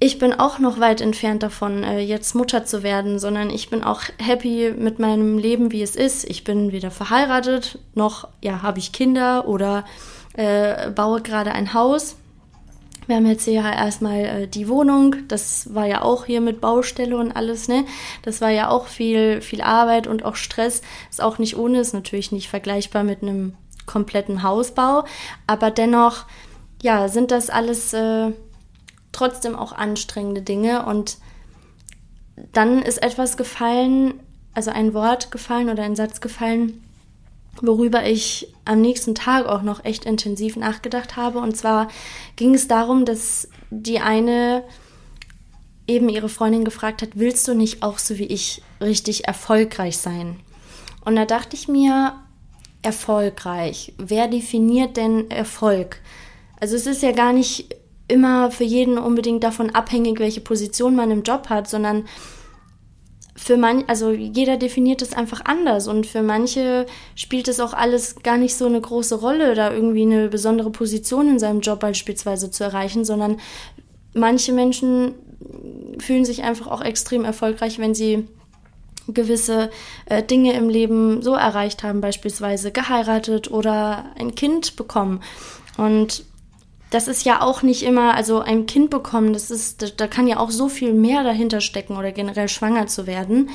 ich 0.04 0.18
bin 0.18 0.34
auch 0.34 0.58
noch 0.58 0.80
weit 0.80 1.00
entfernt 1.00 1.44
davon, 1.44 1.84
äh, 1.84 2.00
jetzt 2.00 2.34
Mutter 2.34 2.66
zu 2.66 2.82
werden, 2.82 3.20
sondern 3.20 3.52
ich 3.52 3.70
bin 3.70 3.84
auch 3.84 4.02
happy 4.18 4.74
mit 4.76 4.98
meinem 4.98 5.38
Leben, 5.38 5.72
wie 5.72 5.84
es 5.84 5.96
ist. 5.96 6.28
Ich 6.28 6.44
bin 6.44 6.72
weder 6.72 6.90
verheiratet, 6.90 7.78
noch 7.94 8.28
ja, 8.42 8.64
habe 8.64 8.80
ich 8.80 8.94
Kinder 8.94 9.48
oder 9.48 9.86
äh, 10.34 10.90
baue 10.90 11.22
gerade 11.22 11.52
ein 11.52 11.76
Haus. 11.76 12.16
Wir 13.06 13.18
haben 13.18 13.28
jetzt 13.28 13.46
hier 13.46 13.62
erstmal 13.62 14.20
äh, 14.22 14.48
die 14.48 14.68
Wohnung. 14.68 15.18
Das 15.28 15.76
war 15.76 15.86
ja 15.86 16.02
auch 16.02 16.26
hier 16.26 16.42
mit 16.42 16.62
Baustelle 16.62 17.16
und 17.16 17.32
alles, 17.32 17.68
ne? 17.68 17.86
Das 18.24 18.42
war 18.42 18.50
ja 18.50 18.70
auch 18.70 18.88
viel, 18.88 19.40
viel 19.42 19.62
Arbeit 19.62 20.08
und 20.08 20.26
auch 20.26 20.36
Stress. 20.36 20.82
Ist 21.12 21.22
auch 21.22 21.38
nicht 21.38 21.58
ohne, 21.58 21.80
ist 21.80 21.94
natürlich 21.94 22.32
nicht 22.32 22.50
vergleichbar 22.50 23.04
mit 23.04 23.22
einem 23.22 23.54
kompletten 23.86 24.42
Hausbau. 24.42 25.04
Aber 25.46 25.70
dennoch, 25.70 26.26
ja, 26.82 27.08
sind 27.08 27.30
das 27.30 27.52
alles 27.52 27.94
äh, 27.94 28.32
trotzdem 29.12 29.56
auch 29.56 29.74
anstrengende 29.74 30.42
Dinge. 30.42 30.86
Und 30.86 31.18
dann 32.54 32.82
ist 32.82 33.02
etwas 33.02 33.38
gefallen, 33.38 34.20
also 34.54 34.72
ein 34.72 34.94
Wort 34.94 35.32
gefallen 35.32 35.70
oder 35.70 35.84
ein 35.84 35.96
Satz 35.96 36.22
gefallen, 36.22 36.84
worüber 37.62 38.06
ich 38.06 38.54
am 38.66 38.82
nächsten 38.82 39.16
Tag 39.16 39.46
auch 39.46 39.62
noch 39.62 39.84
echt 39.84 40.06
intensiv 40.06 40.56
nachgedacht 40.56 41.18
habe. 41.18 41.40
Und 41.40 41.56
zwar 41.58 41.90
ging 42.36 42.54
es 42.54 42.68
darum, 42.68 43.06
dass 43.06 43.50
die 43.70 44.00
eine 44.00 44.64
eben 45.88 46.10
ihre 46.10 46.30
Freundin 46.30 46.64
gefragt 46.64 47.02
hat, 47.02 47.10
willst 47.16 47.48
du 47.48 47.54
nicht 47.54 47.84
auch 47.84 47.98
so 47.98 48.18
wie 48.18 48.28
ich 48.28 48.62
richtig 48.80 49.28
erfolgreich 49.28 49.98
sein? 49.98 50.40
Und 51.04 51.16
da 51.16 51.26
dachte 51.26 51.56
ich 51.56 51.68
mir, 51.68 52.16
erfolgreich, 52.82 53.94
wer 53.98 54.28
definiert 54.28 54.98
denn 54.98 55.30
Erfolg? 55.30 56.02
Also 56.60 56.76
es 56.76 56.86
ist 56.86 57.02
ja 57.02 57.12
gar 57.12 57.34
nicht 57.34 57.76
immer 58.12 58.52
für 58.52 58.64
jeden 58.64 58.98
unbedingt 58.98 59.44
davon 59.44 59.70
abhängig, 59.72 60.20
welche 60.20 60.42
Position 60.42 60.96
man 60.96 61.12
im 61.12 61.24
Job 61.24 61.50
hat, 61.50 61.70
sondern 61.70 62.06
für 63.36 63.58
man, 63.58 63.86
also 63.88 64.12
jeder 64.12 64.58
definiert 64.58 65.02
es 65.02 65.14
einfach 65.14 65.42
anders 65.46 65.88
und 65.88 66.06
für 66.06 66.22
manche 66.22 66.86
spielt 67.16 67.48
es 67.48 67.60
auch 67.60 67.74
alles 67.74 68.22
gar 68.22 68.38
nicht 68.38 68.56
so 68.56 68.68
eine 68.68 68.80
große 68.80 69.16
Rolle, 69.16 69.56
da 69.56 69.74
irgendwie 69.74 70.04
eine 70.04 70.28
besondere 70.28 70.70
Position 70.70 71.28
in 71.28 71.40
seinem 71.40 71.62
Job 71.62 71.80
beispielsweise 71.80 72.52
zu 72.52 72.64
erreichen, 72.64 73.04
sondern 73.04 73.40
manche 74.14 74.54
Menschen 74.54 75.16
fühlen 75.98 76.26
sich 76.26 76.44
einfach 76.44 76.68
auch 76.68 76.82
extrem 76.82 77.26
erfolgreich, 77.26 77.80
wenn 77.80 77.96
sie 77.96 78.28
gewisse 79.08 79.72
äh, 80.06 80.22
Dinge 80.22 80.54
im 80.54 80.70
Leben 80.70 81.22
so 81.22 81.34
erreicht 81.34 81.84
haben, 81.84 82.02
beispielsweise 82.02 82.72
geheiratet 82.72 83.50
oder 83.50 84.06
ein 84.20 84.36
Kind 84.36 84.76
bekommen. 84.76 85.22
Und 85.78 86.26
das 86.92 87.08
ist 87.08 87.26
ja 87.26 87.42
auch 87.42 87.64
nicht 87.64 87.84
immer, 87.84 88.14
also 88.14 88.40
ein 88.40 88.68
Kind 88.68 88.90
bekommen, 88.90 89.34
das 89.34 89.50
ist, 89.50 89.82
da, 89.82 89.88
da 89.96 90.08
kann 90.08 90.28
ja 90.28 90.40
auch 90.40 90.52
so 90.52 90.70
viel 90.70 90.94
mehr 90.94 91.24
dahinter 91.24 91.62
stecken 91.62 91.98
oder 91.98 92.12
generell 92.12 92.50
schwanger 92.50 92.86
zu 92.88 93.08
werden. 93.08 93.50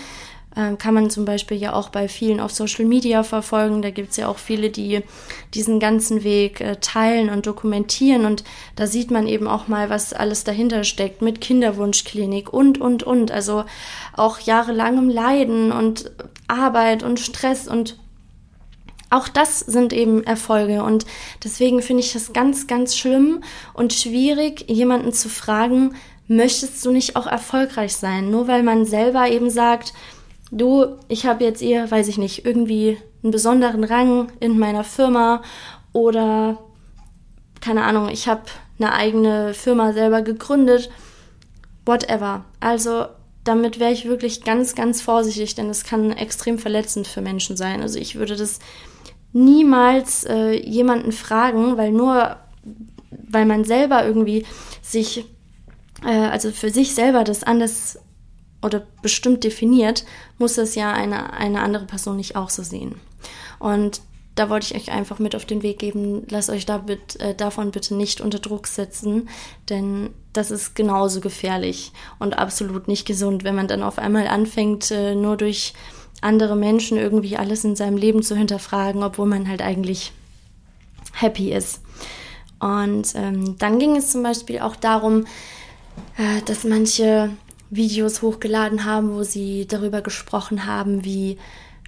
Ähm, 0.56 0.78
kann 0.78 0.94
man 0.94 1.10
zum 1.10 1.26
Beispiel 1.26 1.58
ja 1.58 1.74
auch 1.74 1.90
bei 1.90 2.08
vielen 2.08 2.40
auf 2.40 2.50
Social 2.50 2.86
Media 2.86 3.22
verfolgen. 3.22 3.82
Da 3.82 3.90
gibt's 3.90 4.16
ja 4.16 4.26
auch 4.26 4.38
viele, 4.38 4.70
die 4.70 5.02
diesen 5.52 5.80
ganzen 5.80 6.24
Weg 6.24 6.62
äh, 6.62 6.76
teilen 6.76 7.28
und 7.28 7.46
dokumentieren. 7.46 8.24
Und 8.24 8.42
da 8.74 8.86
sieht 8.86 9.10
man 9.10 9.26
eben 9.26 9.48
auch 9.48 9.68
mal, 9.68 9.90
was 9.90 10.14
alles 10.14 10.44
dahinter 10.44 10.84
steckt 10.84 11.20
mit 11.20 11.42
Kinderwunschklinik 11.42 12.50
und, 12.50 12.80
und, 12.80 13.02
und. 13.02 13.30
Also 13.30 13.64
auch 14.16 14.40
jahrelangem 14.40 15.10
Leiden 15.10 15.72
und 15.72 16.10
Arbeit 16.48 17.02
und 17.02 17.20
Stress 17.20 17.68
und 17.68 17.98
auch 19.10 19.28
das 19.28 19.60
sind 19.60 19.92
eben 19.92 20.25
Erfolge 20.25 20.82
und 20.82 21.06
deswegen 21.44 21.82
finde 21.82 22.02
ich 22.02 22.14
es 22.14 22.32
ganz, 22.32 22.66
ganz 22.66 22.96
schlimm 22.96 23.42
und 23.72 23.92
schwierig, 23.92 24.68
jemanden 24.68 25.12
zu 25.12 25.28
fragen, 25.28 25.94
möchtest 26.28 26.84
du 26.84 26.90
nicht 26.90 27.16
auch 27.16 27.26
erfolgreich 27.26 27.96
sein? 27.96 28.30
Nur 28.30 28.48
weil 28.48 28.62
man 28.62 28.84
selber 28.84 29.28
eben 29.28 29.50
sagt, 29.50 29.92
du, 30.50 30.96
ich 31.08 31.26
habe 31.26 31.44
jetzt 31.44 31.62
ihr, 31.62 31.90
weiß 31.90 32.08
ich 32.08 32.18
nicht, 32.18 32.44
irgendwie 32.44 32.98
einen 33.22 33.30
besonderen 33.30 33.84
Rang 33.84 34.32
in 34.40 34.58
meiner 34.58 34.84
Firma 34.84 35.42
oder 35.92 36.58
keine 37.60 37.84
Ahnung, 37.84 38.08
ich 38.08 38.28
habe 38.28 38.42
eine 38.78 38.92
eigene 38.92 39.54
Firma 39.54 39.92
selber 39.92 40.22
gegründet, 40.22 40.90
whatever. 41.84 42.44
Also 42.60 43.06
damit 43.44 43.78
wäre 43.78 43.92
ich 43.92 44.06
wirklich 44.06 44.44
ganz, 44.44 44.75
ganz 44.75 45.00
vorsichtig, 45.00 45.54
denn 45.54 45.70
es 45.70 45.84
kann 45.84 46.12
extrem 46.12 46.58
verletzend 46.58 47.06
für 47.06 47.20
Menschen 47.20 47.56
sein. 47.56 47.80
Also 47.80 47.98
ich 47.98 48.16
würde 48.16 48.36
das 48.36 48.58
niemals 49.36 50.24
äh, 50.24 50.52
jemanden 50.52 51.12
fragen, 51.12 51.76
weil 51.76 51.92
nur 51.92 52.36
weil 53.28 53.44
man 53.44 53.64
selber 53.64 54.04
irgendwie 54.04 54.46
sich, 54.82 55.24
äh, 56.04 56.08
also 56.08 56.50
für 56.50 56.70
sich 56.70 56.94
selber 56.94 57.24
das 57.24 57.42
anders 57.42 57.98
oder 58.62 58.86
bestimmt 59.02 59.44
definiert, 59.44 60.04
muss 60.38 60.58
es 60.58 60.74
ja 60.74 60.92
eine, 60.92 61.34
eine 61.34 61.60
andere 61.60 61.84
Person 61.84 62.16
nicht 62.16 62.36
auch 62.36 62.50
so 62.50 62.62
sehen. 62.62 62.96
Und 63.58 64.00
da 64.34 64.50
wollte 64.50 64.66
ich 64.66 64.74
euch 64.74 64.92
einfach 64.92 65.18
mit 65.18 65.34
auf 65.34 65.44
den 65.44 65.62
Weg 65.62 65.78
geben, 65.78 66.26
lasst 66.28 66.50
euch 66.50 66.66
damit, 66.66 67.20
äh, 67.20 67.34
davon 67.34 67.70
bitte 67.70 67.94
nicht 67.94 68.20
unter 68.20 68.38
Druck 68.38 68.66
setzen, 68.66 69.28
denn 69.68 70.10
das 70.32 70.50
ist 70.50 70.74
genauso 70.74 71.20
gefährlich 71.20 71.92
und 72.18 72.38
absolut 72.38 72.88
nicht 72.88 73.06
gesund, 73.06 73.44
wenn 73.44 73.54
man 73.54 73.68
dann 73.68 73.82
auf 73.82 73.98
einmal 73.98 74.28
anfängt, 74.28 74.90
äh, 74.90 75.14
nur 75.14 75.36
durch 75.36 75.74
andere 76.23 76.56
Menschen 76.56 76.99
irgendwie 76.99 77.37
alles 77.37 77.64
in 77.64 77.76
seinem 77.76 77.96
Leben 77.96 78.23
zu 78.23 78.37
hinterfragen, 78.37 79.02
obwohl 79.02 79.26
man 79.26 79.49
halt 79.49 79.62
eigentlich 79.62 80.12
happy 81.12 81.52
ist. 81.52 81.80
Und 82.58 83.14
ähm, 83.14 83.56
dann 83.58 83.78
ging 83.78 83.96
es 83.96 84.11
zum 84.11 84.23
Beispiel 84.23 84.61
auch 84.61 84.76
darum, 84.76 85.26
äh, 86.16 86.42
dass 86.46 86.64
manche 86.64 87.30
Videos 87.70 88.23
hochgeladen 88.23 88.85
haben, 88.85 89.14
wo 89.14 89.23
sie 89.23 89.66
darüber 89.66 90.00
gesprochen 90.00 90.66
haben, 90.66 91.04
wie 91.04 91.38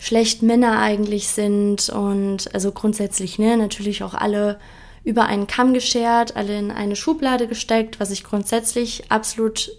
schlecht 0.01 0.43
Männer 0.43 0.81
eigentlich 0.81 1.29
sind 1.29 1.89
und 1.89 2.53
also 2.55 2.73
grundsätzlich, 2.73 3.39
ne, 3.39 3.57
natürlich 3.57 4.03
auch 4.03 4.15
alle 4.15 4.59
über 5.05 5.27
einen 5.27 5.47
Kamm 5.47 5.73
geschert, 5.73 6.37
alle 6.37 6.59
in 6.59 6.71
eine 6.71 6.97
Schublade 6.97 7.49
gesteckt, 7.49 7.99
was 7.99 8.11
ich 8.11 8.25
grundsätzlich 8.25 9.11
absolut 9.11 9.71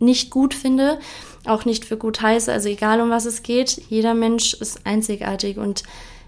nicht 0.00 0.30
gut 0.30 0.54
finde, 0.54 0.98
auch 1.46 1.64
nicht 1.64 1.84
für 1.84 1.96
gut 1.96 2.20
heiße, 2.20 2.52
also 2.52 2.68
egal 2.68 3.00
um 3.00 3.10
was 3.10 3.26
es 3.26 3.42
geht, 3.42 3.82
jeder 3.88 4.14
Mensch 4.14 4.54
ist 4.54 4.86
einzigartig 4.86 5.58
und 5.58 5.84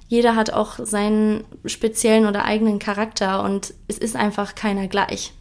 jeder 0.09 0.37
hat 0.37 0.53
auch 0.53 0.79
seinen 0.79 1.45
speziellen 1.65 2.27
oder 2.27 2.45
eigenen 2.45 2.79
Charakter 2.79 3.43
und 3.43 3.75
es 3.89 3.99
ist 3.99 4.15
einfach 4.15 4.55
keiner 4.55 4.87
gleich. 4.87 5.33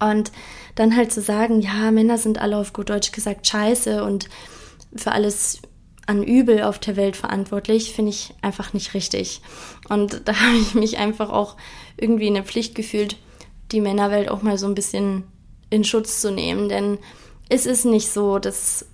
Und 0.00 0.32
dann 0.74 0.96
halt 0.96 1.12
zu 1.12 1.20
sagen, 1.20 1.60
ja, 1.60 1.90
Männer 1.90 2.18
sind 2.18 2.40
alle 2.40 2.56
auf 2.56 2.72
gut 2.72 2.90
Deutsch 2.90 3.12
gesagt 3.12 3.46
scheiße 3.46 4.02
und 4.02 4.28
für 4.94 5.12
alles 5.12 5.60
an 6.06 6.22
Übel 6.22 6.62
auf 6.62 6.78
der 6.78 6.96
Welt 6.96 7.16
verantwortlich, 7.16 7.92
finde 7.92 8.10
ich 8.10 8.32
einfach 8.40 8.72
nicht 8.72 8.94
richtig. 8.94 9.40
Und 9.88 10.22
da 10.24 10.40
habe 10.40 10.56
ich 10.56 10.74
mich 10.74 10.98
einfach 10.98 11.30
auch 11.30 11.56
irgendwie 11.96 12.28
in 12.28 12.34
der 12.34 12.44
Pflicht 12.44 12.74
gefühlt, 12.74 13.16
die 13.72 13.80
Männerwelt 13.80 14.30
auch 14.30 14.42
mal 14.42 14.56
so 14.56 14.66
ein 14.66 14.74
bisschen 14.74 15.24
in 15.68 15.84
Schutz 15.84 16.20
zu 16.20 16.30
nehmen. 16.30 16.68
Denn 16.68 16.98
es 17.48 17.66
ist 17.66 17.84
nicht 17.84 18.10
so, 18.10 18.38
dass 18.38 18.86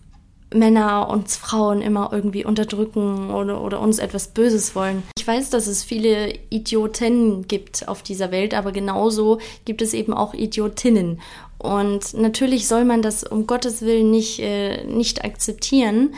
Männer 0.54 1.08
uns 1.08 1.36
Frauen 1.36 1.80
immer 1.80 2.10
irgendwie 2.12 2.44
unterdrücken 2.44 3.30
oder, 3.30 3.62
oder 3.62 3.80
uns 3.80 3.98
etwas 3.98 4.28
Böses 4.28 4.74
wollen. 4.74 5.02
Ich 5.16 5.26
weiß, 5.26 5.50
dass 5.50 5.66
es 5.66 5.82
viele 5.82 6.34
Idioten 6.50 7.48
gibt 7.48 7.88
auf 7.88 8.02
dieser 8.02 8.30
Welt, 8.30 8.54
aber 8.54 8.72
genauso 8.72 9.38
gibt 9.64 9.80
es 9.82 9.94
eben 9.94 10.12
auch 10.12 10.34
Idiotinnen. 10.34 11.20
Und 11.58 12.14
natürlich 12.14 12.68
soll 12.68 12.84
man 12.84 13.02
das 13.02 13.24
um 13.24 13.46
Gottes 13.46 13.82
Willen 13.82 14.10
nicht, 14.10 14.40
äh, 14.40 14.84
nicht 14.84 15.24
akzeptieren 15.24 16.14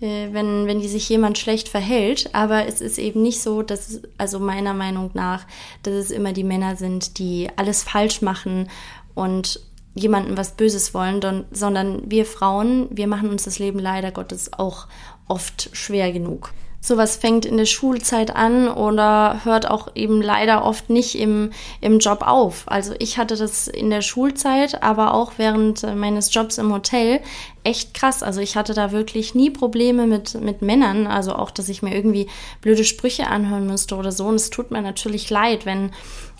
äh, 0.00 0.28
wenn, 0.32 0.66
wenn 0.66 0.80
die 0.80 0.88
sich 0.88 1.08
jemand 1.08 1.38
schlecht 1.38 1.68
verhält. 1.68 2.30
Aber 2.32 2.66
es 2.66 2.80
ist 2.80 2.98
eben 2.98 3.22
nicht 3.22 3.40
so, 3.40 3.62
dass, 3.62 4.00
also 4.16 4.38
meiner 4.38 4.74
Meinung 4.74 5.10
nach, 5.14 5.46
dass 5.82 5.94
es 5.94 6.10
immer 6.10 6.32
die 6.32 6.44
Männer 6.44 6.76
sind, 6.76 7.18
die 7.18 7.48
alles 7.56 7.82
falsch 7.82 8.22
machen 8.22 8.68
und 9.14 9.60
jemandem 9.98 10.36
was 10.36 10.52
Böses 10.52 10.94
wollen, 10.94 11.44
sondern 11.50 12.02
wir 12.10 12.24
Frauen, 12.24 12.88
wir 12.90 13.06
machen 13.06 13.30
uns 13.30 13.44
das 13.44 13.58
Leben 13.58 13.78
leider 13.78 14.10
Gottes 14.10 14.52
auch 14.52 14.86
oft 15.26 15.70
schwer 15.72 16.12
genug. 16.12 16.52
Sowas 16.80 17.16
fängt 17.16 17.44
in 17.44 17.56
der 17.56 17.66
Schulzeit 17.66 18.36
an 18.36 18.68
oder 18.68 19.40
hört 19.44 19.68
auch 19.68 19.88
eben 19.96 20.22
leider 20.22 20.64
oft 20.64 20.90
nicht 20.90 21.18
im, 21.18 21.50
im 21.80 21.98
Job 21.98 22.22
auf. 22.24 22.62
Also 22.66 22.94
ich 23.00 23.18
hatte 23.18 23.36
das 23.36 23.66
in 23.66 23.90
der 23.90 24.00
Schulzeit, 24.00 24.80
aber 24.80 25.12
auch 25.12 25.32
während 25.38 25.82
meines 25.96 26.32
Jobs 26.32 26.56
im 26.56 26.72
Hotel 26.72 27.20
echt 27.64 27.94
krass. 27.94 28.22
Also 28.22 28.40
ich 28.40 28.54
hatte 28.56 28.74
da 28.74 28.92
wirklich 28.92 29.34
nie 29.34 29.50
Probleme 29.50 30.06
mit, 30.06 30.40
mit 30.40 30.62
Männern. 30.62 31.08
Also 31.08 31.34
auch, 31.34 31.50
dass 31.50 31.68
ich 31.68 31.82
mir 31.82 31.94
irgendwie 31.94 32.28
blöde 32.60 32.84
Sprüche 32.84 33.26
anhören 33.26 33.66
müsste 33.66 33.96
oder 33.96 34.12
so. 34.12 34.26
Und 34.26 34.36
es 34.36 34.50
tut 34.50 34.70
mir 34.70 34.80
natürlich 34.80 35.30
leid, 35.30 35.66
wenn 35.66 35.90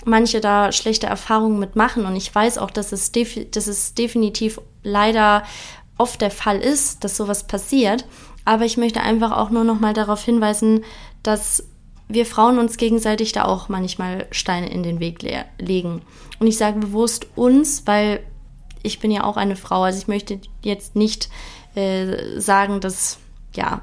manche 0.09 0.41
da 0.41 0.73
schlechte 0.73 1.07
Erfahrungen 1.07 1.59
mitmachen. 1.59 2.07
Und 2.07 2.17
ich 2.17 2.35
weiß 2.35 2.59
auch, 2.59 2.71
dass 2.71 2.93
es, 2.93 3.13
dass 3.51 3.67
es 3.67 3.95
definitiv 3.95 4.61
leider 4.83 5.45
oft 5.97 6.21
der 6.21 6.31
Fall 6.31 6.59
ist, 6.59 7.05
dass 7.05 7.17
sowas 7.17 7.47
passiert. 7.47 8.07
Aber 8.45 8.65
ich 8.65 8.77
möchte 8.77 9.01
einfach 9.01 9.33
auch 9.37 9.51
nur 9.51 9.65
noch 9.65 9.81
mal 9.81 9.95
darauf 9.95 10.25
hinweisen, 10.25 10.85
dass 11.23 11.65
wir 12.09 12.25
Frauen 12.25 12.59
uns 12.59 12.79
gegenseitig 12.79 13.33
da 13.33 13.45
auch 13.45 13.69
manchmal 13.69 14.27
Steine 14.31 14.71
in 14.71 14.83
den 14.83 15.01
Weg 15.01 15.23
le 15.23 15.45
legen. 15.59 16.03
Und 16.39 16.47
ich 16.47 16.57
sage 16.57 16.79
bewusst 16.79 17.27
uns, 17.37 17.87
weil 17.87 18.21
ich 18.83 19.01
bin 19.01 19.11
ja 19.11 19.25
auch 19.25 19.37
eine 19.37 19.57
Frau. 19.57 19.83
Also 19.83 19.99
ich 19.99 20.09
möchte 20.09 20.41
jetzt 20.63 20.97
nicht 20.97 21.29
äh, 21.75 22.41
sagen, 22.41 22.81
dass 22.81 23.19
ja 23.55 23.83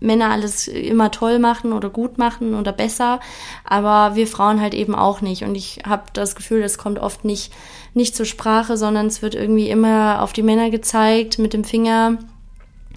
Männer 0.00 0.30
alles 0.30 0.66
immer 0.66 1.10
toll 1.10 1.38
machen 1.38 1.72
oder 1.72 1.90
gut 1.90 2.18
machen 2.18 2.54
oder 2.54 2.72
besser, 2.72 3.20
aber 3.64 4.16
wir 4.16 4.26
Frauen 4.26 4.60
halt 4.60 4.74
eben 4.74 4.94
auch 4.94 5.20
nicht. 5.20 5.44
Und 5.44 5.54
ich 5.54 5.82
habe 5.86 6.04
das 6.12 6.34
Gefühl, 6.34 6.62
das 6.62 6.78
kommt 6.78 6.98
oft 6.98 7.24
nicht 7.24 7.52
nicht 7.92 8.14
zur 8.14 8.26
Sprache, 8.26 8.76
sondern 8.76 9.06
es 9.06 9.20
wird 9.20 9.34
irgendwie 9.34 9.68
immer 9.68 10.22
auf 10.22 10.32
die 10.32 10.44
Männer 10.44 10.70
gezeigt 10.70 11.38
mit 11.38 11.52
dem 11.52 11.64
Finger 11.64 12.18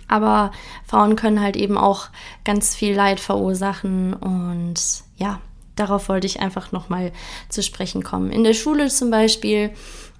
aber 0.07 0.51
Frauen 0.85 1.15
können 1.15 1.41
halt 1.41 1.55
eben 1.55 1.77
auch 1.77 2.09
ganz 2.43 2.75
viel 2.75 2.93
Leid 2.93 3.19
verursachen 3.19 4.13
und 4.13 4.75
ja, 5.17 5.39
darauf 5.75 6.09
wollte 6.09 6.27
ich 6.27 6.39
einfach 6.39 6.71
nochmal 6.71 7.11
zu 7.49 7.63
sprechen 7.63 8.03
kommen. 8.03 8.31
In 8.31 8.43
der 8.43 8.53
Schule 8.53 8.89
zum 8.89 9.09
Beispiel, 9.09 9.71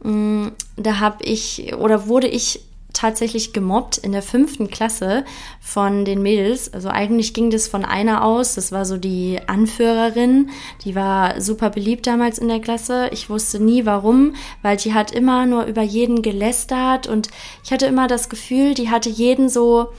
mm, 0.03 0.47
da 0.77 0.99
habe 0.99 1.23
ich 1.23 1.75
oder 1.75 2.07
wurde 2.07 2.27
ich 2.27 2.61
tatsächlich 2.93 3.53
gemobbt 3.53 3.97
in 3.97 4.11
der 4.11 4.21
fünften 4.21 4.69
Klasse 4.69 5.25
von 5.59 6.05
den 6.05 6.21
Mädels. 6.21 6.71
Also 6.73 6.89
eigentlich 6.89 7.33
ging 7.33 7.49
das 7.49 7.67
von 7.67 7.83
einer 7.83 8.23
aus. 8.23 8.55
Das 8.55 8.71
war 8.71 8.85
so 8.85 8.97
die 8.97 9.39
Anführerin. 9.47 10.49
Die 10.85 10.95
war 10.95 11.41
super 11.41 11.69
beliebt 11.69 12.07
damals 12.07 12.37
in 12.37 12.47
der 12.47 12.61
Klasse. 12.61 13.09
Ich 13.11 13.29
wusste 13.29 13.59
nie 13.59 13.85
warum, 13.85 14.35
weil 14.61 14.77
die 14.77 14.93
hat 14.93 15.11
immer 15.11 15.45
nur 15.45 15.65
über 15.65 15.81
jeden 15.81 16.21
gelästert 16.21 17.07
und 17.07 17.29
ich 17.63 17.71
hatte 17.71 17.87
immer 17.87 18.07
das 18.07 18.29
Gefühl, 18.29 18.73
die 18.73 18.89
hatte 18.89 19.09
jeden 19.09 19.49
so 19.49 19.89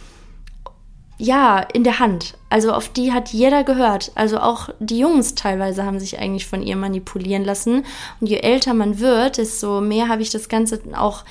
ja, 1.17 1.61
in 1.61 1.85
der 1.85 2.01
Hand. 2.01 2.37
Also 2.51 2.73
auf 2.73 2.89
die 2.89 3.13
hat 3.13 3.29
jeder 3.29 3.63
gehört. 3.63 4.11
Also 4.15 4.39
auch 4.39 4.71
die 4.81 4.99
Jungs 4.99 5.35
teilweise 5.35 5.85
haben 5.85 6.01
sich 6.01 6.19
eigentlich 6.19 6.47
von 6.47 6.63
ihr 6.63 6.77
manipulieren 6.77 7.45
lassen. 7.45 7.85
Und 8.21 8.27
je 8.27 8.39
älter 8.39 8.75
man 8.75 8.99
wird, 8.99 9.39
desto 9.39 9.81
mehr 9.81 10.09
habe 10.09 10.23
ich 10.23 10.31
das 10.31 10.49
Ganze 10.49 10.81
auch 10.97 11.25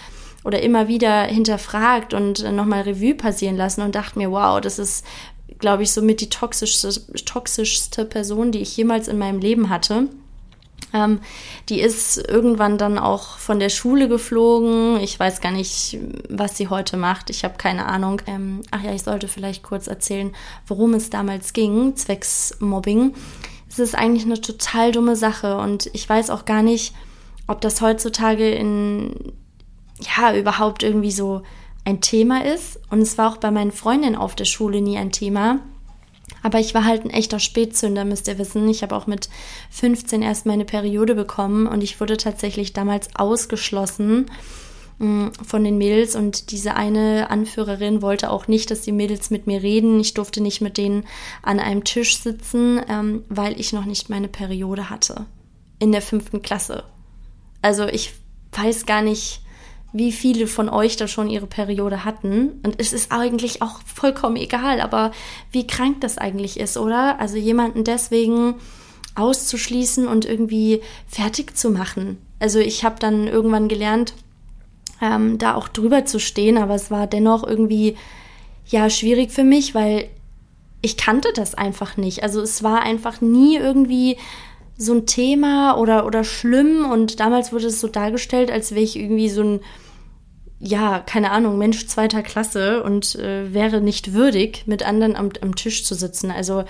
oder 0.44 0.62
immer 0.62 0.88
wieder 0.88 1.24
hinterfragt 1.24 2.14
und 2.14 2.44
nochmal 2.52 2.82
Revue 2.82 3.16
passieren 3.16 3.58
lassen 3.58 3.82
und 3.82 3.96
dachte 3.96 4.20
mir, 4.20 4.32
wow, 4.32 4.60
das 4.60 4.80
ist, 4.80 5.06
glaube 5.60 5.84
ich, 5.84 5.92
somit 5.92 6.22
die 6.22 6.30
toxischste, 6.30 6.90
toxischste 7.26 8.06
Person, 8.06 8.52
die 8.52 8.60
ich 8.60 8.76
jemals 8.76 9.08
in 9.08 9.18
meinem 9.18 9.40
Leben 9.40 9.70
hatte. 9.70 10.10
Ähm, 10.94 11.20
die 11.70 11.82
ist 11.82 12.18
irgendwann 12.18 12.78
dann 12.78 13.00
auch 13.00 13.38
von 13.38 13.60
der 13.60 13.70
Schule 13.70 14.08
geflogen. 14.08 15.00
Ich 15.00 15.20
weiß 15.20 15.42
gar 15.42 15.52
nicht, 15.52 15.98
was 16.30 16.56
sie 16.56 16.68
heute 16.68 16.98
macht. 16.98 17.30
Ich 17.30 17.44
habe 17.44 17.56
keine 17.58 17.88
Ahnung. 17.88 18.22
Ähm, 18.28 18.62
ach 18.70 18.84
ja, 18.84 18.94
ich 18.94 19.04
sollte 19.04 19.28
vielleicht 19.28 19.64
kurz 19.64 19.88
erzählen, 19.88 20.34
worum 20.68 20.94
es 20.94 21.10
damals 21.10 21.54
ging, 21.54 21.96
zwecks 21.96 22.58
Mobbing. 22.60 23.14
Es 23.68 23.80
ist 23.80 23.96
eigentlich 23.96 24.26
eine 24.26 24.40
total 24.40 24.92
dumme 24.92 25.16
Sache 25.16 25.58
und 25.58 25.90
ich 25.94 26.08
weiß 26.08 26.30
auch 26.30 26.46
gar 26.46 26.62
nicht, 26.62 26.94
ob 27.48 27.60
das 27.62 27.82
heutzutage 27.82 28.52
in 28.52 29.34
ja, 30.00 30.36
überhaupt 30.36 30.84
irgendwie 30.84 31.12
so 31.12 31.44
ein 31.86 32.02
Thema 32.02 32.46
ist. 32.46 32.80
Und 32.90 33.02
es 33.02 33.18
war 33.18 33.32
auch 33.32 33.38
bei 33.38 33.52
meinen 33.52 33.72
Freundinnen 33.72 34.16
auf 34.16 34.36
der 34.36 34.46
Schule 34.46 34.82
nie 34.82 34.98
ein 34.98 35.12
Thema. 35.12 35.60
Aber 36.42 36.60
ich 36.60 36.74
war 36.74 36.86
halt 36.86 37.06
ein 37.06 37.10
echter 37.10 37.40
Spätzünder, 37.40 38.06
müsst 38.06 38.28
ihr 38.28 38.38
wissen. 38.38 38.68
Ich 38.70 38.82
habe 38.82 38.96
auch 38.96 39.08
mit 39.08 39.30
15 39.72 40.22
erst 40.22 40.46
meine 40.46 40.66
Periode 40.66 41.16
bekommen 41.16 41.68
und 41.68 41.82
ich 41.82 42.00
wurde 42.00 42.18
tatsächlich 42.18 42.74
damals 42.74 43.10
ausgeschlossen 43.16 44.26
mm, 45.00 45.28
von 45.46 45.64
den 45.64 45.78
Mädels 45.78 46.16
und 46.16 46.52
diese 46.52 46.76
eine 46.76 47.30
Anführerin 47.30 48.02
wollte 48.02 48.30
auch 48.30 48.48
nicht, 48.48 48.72
dass 48.72 48.82
die 48.82 48.92
Mädels 48.92 49.30
mit 49.30 49.48
mir 49.48 49.62
reden. 49.62 50.00
Ich 50.00 50.14
durfte 50.14 50.42
nicht 50.42 50.62
mit 50.62 50.78
denen 50.78 51.06
an 51.42 51.60
einem 51.60 51.84
Tisch 51.84 52.18
sitzen, 52.18 52.82
ähm, 52.90 53.24
weil 53.30 53.60
ich 53.60 53.74
noch 53.74 53.86
nicht 53.86 54.10
meine 54.10 54.30
Periode 54.30 54.90
hatte. 54.90 55.26
In 55.80 55.92
der 55.92 56.02
fünften 56.02 56.42
Klasse. 56.42 56.84
Also 57.62 57.86
ich 57.86 58.14
weiß 58.54 58.86
gar 58.86 59.02
nicht, 59.02 59.43
wie 59.94 60.12
viele 60.12 60.48
von 60.48 60.70
euch 60.70 60.98
da 60.98 61.08
schon 61.08 61.30
ihre 61.30 61.46
Periode 61.46 62.04
hatten. 62.04 62.60
Und 62.64 62.76
es 62.80 62.92
ist 62.92 63.12
eigentlich 63.12 63.62
auch 63.62 63.80
vollkommen 63.86 64.36
egal, 64.36 64.82
aber 64.82 65.12
wie 65.52 65.68
krank 65.68 66.02
das 66.02 66.18
eigentlich 66.18 66.60
ist, 66.60 66.78
oder? 66.78 67.20
Also 67.20 67.38
jemanden 67.38 67.84
deswegen 67.84 68.56
auszuschließen 69.16 70.08
und 70.08 70.26
irgendwie 70.26 70.82
fertig 71.08 71.56
zu 71.56 71.70
machen. 71.70 72.18
Also 72.40 72.60
ich 72.60 72.84
habe 72.84 72.96
dann 73.00 73.28
irgendwann 73.28 73.68
gelernt, 73.68 74.16
ähm, 75.00 75.38
da 75.38 75.54
auch 75.54 75.68
drüber 75.68 76.06
zu 76.06 76.20
stehen, 76.20 76.58
aber 76.58 76.74
es 76.74 76.90
war 76.90 77.06
dennoch 77.06 77.46
irgendwie 77.46 77.96
ja 78.66 78.90
schwierig 78.90 79.32
für 79.32 79.44
mich, 79.44 79.76
weil 79.76 80.10
ich 80.82 80.98
kannte 80.98 81.30
das 81.36 81.54
einfach 81.54 81.98
nicht. 81.98 82.24
Also 82.24 82.42
es 82.42 82.64
war 82.64 82.82
einfach 82.82 83.22
nie 83.22 83.58
irgendwie 83.58 84.18
so 84.76 84.94
ein 84.94 85.06
Thema 85.06 85.78
oder, 85.78 86.06
oder 86.06 86.24
schlimm 86.24 86.90
und 86.90 87.20
damals 87.20 87.54
wurde 87.54 87.68
es 87.68 87.80
so 87.80 87.88
dargestellt, 87.88 88.50
als 88.50 88.72
wäre 88.72 88.82
ich 88.82 88.98
irgendwie 88.98 89.30
so 89.30 89.44
ein 89.44 89.60
ja, 90.60 91.00
keine 91.00 91.32
Ahnung, 91.32 91.58
Mensch 91.58 91.88
zweiter 91.88 92.24
Klasse 92.24 92.84
und 92.84 93.16
äh, 93.16 93.54
wäre 93.54 93.82
nicht 93.82 94.14
würdig, 94.14 94.64
mit 94.66 94.84
anderen 94.84 95.16
am, 95.16 95.30
am 95.42 95.56
Tisch 95.56 95.84
zu 95.84 95.96
sitzen. 95.96 96.32
Also 96.32 96.64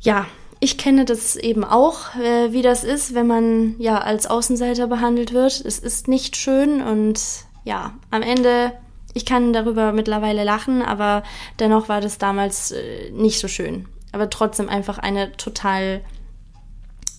ja, 0.00 0.26
ich 0.60 0.76
kenne 0.78 1.04
das 1.04 1.36
eben 1.36 1.64
auch, 1.64 2.14
äh, 2.16 2.52
wie 2.52 2.62
das 2.62 2.84
ist, 2.84 3.14
wenn 3.14 3.26
man 3.26 3.74
ja 3.78 3.98
als 3.98 4.26
Außenseiter 4.26 4.86
behandelt 4.86 5.32
wird. 5.32 5.60
Es 5.64 5.78
ist 5.78 6.06
nicht 6.06 6.36
schön 6.36 6.82
und 6.82 7.20
ja, 7.64 7.94
am 8.10 8.22
Ende, 8.22 8.72
ich 9.14 9.24
kann 9.24 9.52
darüber 9.52 9.92
mittlerweile 9.92 10.44
lachen, 10.44 10.82
aber 10.82 11.22
dennoch 11.58 11.88
war 11.88 12.00
das 12.00 12.18
damals 12.18 12.72
äh, 12.72 13.10
nicht 13.10 13.38
so 13.38 13.48
schön. 13.48 13.86
Aber 14.12 14.28
trotzdem 14.28 14.68
einfach 14.68 14.98
eine 14.98 15.32
total 15.32 16.02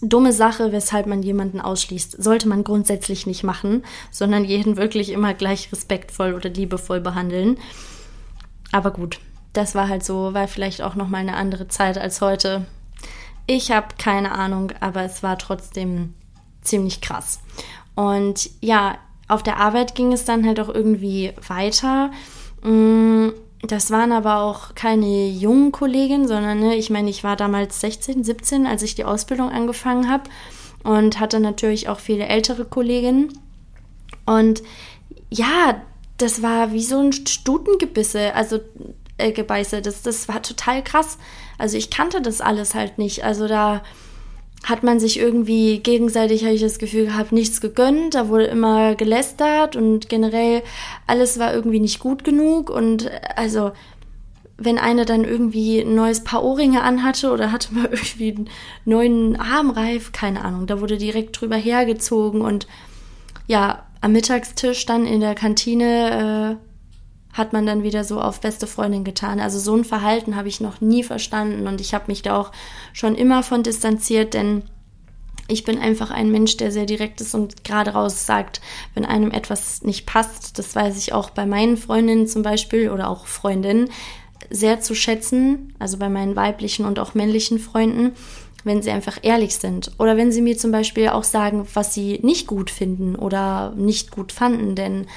dumme 0.01 0.33
Sache, 0.33 0.71
weshalb 0.71 1.05
man 1.05 1.23
jemanden 1.23 1.61
ausschließt. 1.61 2.21
Sollte 2.21 2.47
man 2.47 2.63
grundsätzlich 2.63 3.27
nicht 3.27 3.43
machen, 3.43 3.83
sondern 4.11 4.43
jeden 4.43 4.77
wirklich 4.77 5.11
immer 5.11 5.33
gleich 5.33 5.71
respektvoll 5.71 6.33
oder 6.33 6.49
liebevoll 6.49 6.99
behandeln. 6.99 7.57
Aber 8.71 8.91
gut, 8.91 9.19
das 9.53 9.75
war 9.75 9.87
halt 9.87 10.03
so, 10.03 10.33
war 10.33 10.47
vielleicht 10.47 10.81
auch 10.81 10.95
noch 10.95 11.07
mal 11.07 11.19
eine 11.19 11.35
andere 11.35 11.67
Zeit 11.67 11.97
als 11.97 12.21
heute. 12.21 12.65
Ich 13.47 13.71
habe 13.71 13.87
keine 13.97 14.31
Ahnung, 14.31 14.71
aber 14.79 15.03
es 15.03 15.23
war 15.23 15.37
trotzdem 15.37 16.13
ziemlich 16.61 17.01
krass. 17.01 17.39
Und 17.95 18.49
ja, 18.61 18.97
auf 19.27 19.43
der 19.43 19.57
Arbeit 19.57 19.95
ging 19.95 20.13
es 20.13 20.25
dann 20.25 20.45
halt 20.45 20.59
auch 20.59 20.69
irgendwie 20.69 21.33
weiter. 21.47 22.11
Mm, 22.63 23.29
das 23.63 23.91
waren 23.91 24.11
aber 24.11 24.37
auch 24.39 24.73
keine 24.73 25.27
jungen 25.27 25.71
Kolleginnen, 25.71 26.27
sondern 26.27 26.59
ne, 26.59 26.75
ich 26.75 26.89
meine, 26.89 27.09
ich 27.09 27.23
war 27.23 27.35
damals 27.35 27.79
16, 27.81 28.23
17, 28.23 28.65
als 28.65 28.81
ich 28.81 28.95
die 28.95 29.05
Ausbildung 29.05 29.49
angefangen 29.51 30.09
habe 30.09 30.23
und 30.83 31.19
hatte 31.19 31.39
natürlich 31.39 31.87
auch 31.87 31.99
viele 31.99 32.25
ältere 32.25 32.65
Kolleginnen. 32.65 33.37
Und 34.25 34.63
ja, 35.29 35.81
das 36.17 36.41
war 36.41 36.71
wie 36.73 36.83
so 36.83 36.99
ein 36.99 37.13
Stutengebisse, 37.13 38.33
also 38.33 38.59
äh, 39.17 39.31
Gebeiße. 39.31 39.81
Das, 39.81 40.01
das 40.01 40.27
war 40.27 40.41
total 40.41 40.83
krass. 40.83 41.17
Also 41.57 41.77
ich 41.77 41.89
kannte 41.89 42.21
das 42.21 42.41
alles 42.41 42.73
halt 42.73 42.97
nicht. 42.97 43.23
Also 43.23 43.47
da 43.47 43.83
hat 44.63 44.83
man 44.83 44.99
sich 44.99 45.19
irgendwie 45.19 45.79
gegenseitig, 45.79 46.43
habe 46.43 46.53
ich 46.53 46.61
das 46.61 46.77
Gefühl 46.77 47.05
gehabt, 47.05 47.31
nichts 47.31 47.61
gegönnt. 47.61 48.13
Da 48.13 48.29
wurde 48.29 48.45
immer 48.45 48.95
gelästert 48.95 49.75
und 49.75 50.07
generell 50.07 50.61
alles 51.07 51.39
war 51.39 51.53
irgendwie 51.53 51.79
nicht 51.79 51.99
gut 51.99 52.23
genug. 52.23 52.69
Und 52.69 53.09
also, 53.35 53.71
wenn 54.57 54.77
eine 54.77 55.05
dann 55.05 55.23
irgendwie 55.23 55.79
ein 55.79 55.95
neues 55.95 56.23
Paar 56.23 56.43
Ohrringe 56.43 56.83
anhatte 56.83 57.31
oder 57.31 57.51
hatte 57.51 57.73
mal 57.73 57.85
irgendwie 57.91 58.35
einen 58.35 58.49
neuen 58.85 59.35
Armreif, 59.35 60.11
keine 60.11 60.45
Ahnung, 60.45 60.67
da 60.67 60.79
wurde 60.79 60.97
direkt 60.97 61.41
drüber 61.41 61.57
hergezogen. 61.57 62.41
Und 62.41 62.67
ja, 63.47 63.83
am 64.01 64.11
Mittagstisch 64.11 64.85
dann 64.85 65.07
in 65.07 65.21
der 65.21 65.33
Kantine 65.33 66.59
äh, 66.61 66.70
hat 67.33 67.53
man 67.53 67.65
dann 67.65 67.83
wieder 67.83 68.03
so 68.03 68.19
auf 68.21 68.41
beste 68.41 68.67
Freundin 68.67 69.03
getan. 69.03 69.39
Also 69.39 69.59
so 69.59 69.75
ein 69.75 69.85
Verhalten 69.85 70.35
habe 70.35 70.47
ich 70.47 70.61
noch 70.61 70.81
nie 70.81 71.03
verstanden 71.03 71.67
und 71.67 71.81
ich 71.81 71.93
habe 71.93 72.05
mich 72.07 72.21
da 72.21 72.37
auch 72.37 72.51
schon 72.93 73.15
immer 73.15 73.43
von 73.43 73.63
distanziert, 73.63 74.33
denn 74.33 74.63
ich 75.47 75.63
bin 75.63 75.79
einfach 75.79 76.11
ein 76.11 76.31
Mensch, 76.31 76.57
der 76.57 76.71
sehr 76.71 76.85
direkt 76.85 77.19
ist 77.19 77.35
und 77.35 77.63
gerade 77.63 77.91
raus 77.91 78.25
sagt, 78.25 78.61
wenn 78.93 79.05
einem 79.05 79.31
etwas 79.31 79.81
nicht 79.81 80.05
passt. 80.05 80.57
Das 80.57 80.75
weiß 80.75 80.97
ich 80.97 81.13
auch 81.13 81.29
bei 81.29 81.45
meinen 81.45 81.77
Freundinnen 81.77 82.27
zum 82.27 82.41
Beispiel 82.41 82.89
oder 82.89 83.09
auch 83.09 83.25
Freundinnen 83.25 83.89
sehr 84.49 84.79
zu 84.79 84.95
schätzen, 84.95 85.75
also 85.77 85.97
bei 85.97 86.09
meinen 86.09 86.35
weiblichen 86.35 86.85
und 86.85 86.99
auch 86.99 87.13
männlichen 87.15 87.59
Freunden, 87.59 88.13
wenn 88.63 88.81
sie 88.81 88.91
einfach 88.91 89.19
ehrlich 89.21 89.55
sind. 89.55 89.91
Oder 89.97 90.17
wenn 90.17 90.31
sie 90.31 90.41
mir 90.41 90.57
zum 90.57 90.71
Beispiel 90.71 91.09
auch 91.09 91.23
sagen, 91.23 91.67
was 91.73 91.93
sie 91.93 92.19
nicht 92.21 92.47
gut 92.47 92.69
finden 92.69 93.15
oder 93.15 93.73
nicht 93.75 94.11
gut 94.11 94.31
fanden, 94.31 94.75
denn 94.75 95.07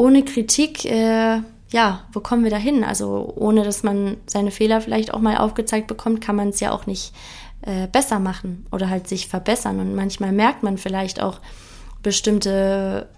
ohne 0.00 0.24
Kritik, 0.24 0.86
äh, 0.86 1.42
ja, 1.72 2.04
wo 2.12 2.20
kommen 2.20 2.42
wir 2.42 2.50
da 2.50 2.56
hin? 2.56 2.84
Also 2.84 3.32
ohne, 3.36 3.64
dass 3.64 3.82
man 3.82 4.16
seine 4.26 4.50
Fehler 4.50 4.80
vielleicht 4.80 5.12
auch 5.12 5.20
mal 5.20 5.36
aufgezeigt 5.36 5.88
bekommt, 5.88 6.22
kann 6.22 6.36
man 6.36 6.48
es 6.48 6.60
ja 6.60 6.72
auch 6.72 6.86
nicht 6.86 7.12
äh, 7.60 7.86
besser 7.86 8.18
machen 8.18 8.66
oder 8.72 8.88
halt 8.88 9.06
sich 9.06 9.28
verbessern. 9.28 9.78
Und 9.78 9.94
manchmal 9.94 10.32
merkt 10.32 10.62
man 10.62 10.78
vielleicht 10.78 11.20
auch 11.20 11.40
bestimmte 12.02 13.10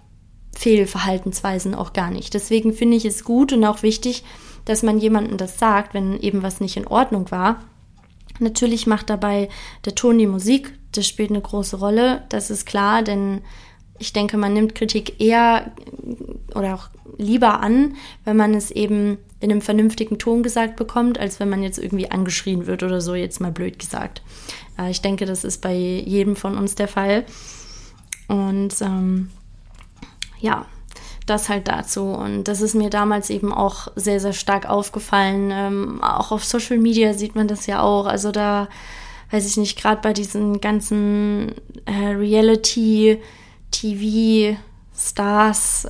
Fehlverhaltensweisen 0.53 1.73
auch 1.73 1.93
gar 1.93 2.11
nicht. 2.11 2.33
Deswegen 2.33 2.73
finde 2.73 2.97
ich 2.97 3.05
es 3.05 3.23
gut 3.23 3.53
und 3.53 3.63
auch 3.63 3.81
wichtig, 3.81 4.25
dass 4.65 4.83
man 4.83 4.99
jemandem 4.99 5.37
das 5.37 5.57
sagt, 5.57 5.93
wenn 5.93 6.19
eben 6.19 6.43
was 6.43 6.59
nicht 6.59 6.75
in 6.75 6.87
Ordnung 6.87 7.31
war. 7.31 7.63
Natürlich 8.39 8.87
macht 8.87 9.09
dabei 9.09 9.47
der 9.85 9.95
Ton 9.95 10.17
die 10.17 10.27
Musik, 10.27 10.77
das 10.91 11.07
spielt 11.07 11.29
eine 11.29 11.41
große 11.41 11.77
Rolle, 11.77 12.23
das 12.27 12.51
ist 12.51 12.65
klar, 12.65 13.03
denn 13.03 13.41
ich 13.99 14.13
denke, 14.13 14.37
man 14.37 14.53
nimmt 14.53 14.75
Kritik 14.75 15.21
eher 15.21 15.71
oder 16.55 16.75
auch 16.75 16.89
lieber 17.17 17.59
an, 17.61 17.95
wenn 18.25 18.37
man 18.37 18.53
es 18.53 18.71
eben 18.71 19.17
in 19.39 19.51
einem 19.51 19.61
vernünftigen 19.61 20.17
Ton 20.17 20.41
gesagt 20.41 20.75
bekommt, 20.75 21.19
als 21.19 21.39
wenn 21.39 21.49
man 21.49 21.63
jetzt 21.63 21.77
irgendwie 21.77 22.09
angeschrien 22.09 22.65
wird 22.65 22.81
oder 22.83 23.01
so, 23.01 23.13
jetzt 23.13 23.41
mal 23.41 23.51
blöd 23.51 23.77
gesagt. 23.77 24.21
Äh, 24.79 24.89
ich 24.91 25.01
denke, 25.01 25.25
das 25.25 25.43
ist 25.43 25.61
bei 25.61 25.75
jedem 25.75 26.35
von 26.35 26.57
uns 26.57 26.75
der 26.75 26.87
Fall. 26.87 27.25
Und 28.27 28.73
ähm, 28.81 29.29
ja, 30.39 30.65
das 31.25 31.49
halt 31.49 31.67
dazu. 31.67 32.05
Und 32.05 32.45
das 32.45 32.61
ist 32.61 32.73
mir 32.73 32.89
damals 32.89 33.29
eben 33.29 33.53
auch 33.53 33.89
sehr, 33.95 34.19
sehr 34.19 34.33
stark 34.33 34.69
aufgefallen. 34.69 35.51
Ähm, 35.51 36.03
auch 36.03 36.31
auf 36.31 36.43
Social 36.43 36.77
Media 36.77 37.13
sieht 37.13 37.35
man 37.35 37.47
das 37.47 37.67
ja 37.67 37.81
auch. 37.81 38.05
Also 38.05 38.31
da, 38.31 38.69
weiß 39.31 39.45
ich 39.45 39.57
nicht, 39.57 39.79
gerade 39.79 40.01
bei 40.01 40.13
diesen 40.13 40.61
ganzen 40.61 41.53
äh, 41.85 42.13
Reality- 42.13 43.19
TV-Stars, 43.73 44.57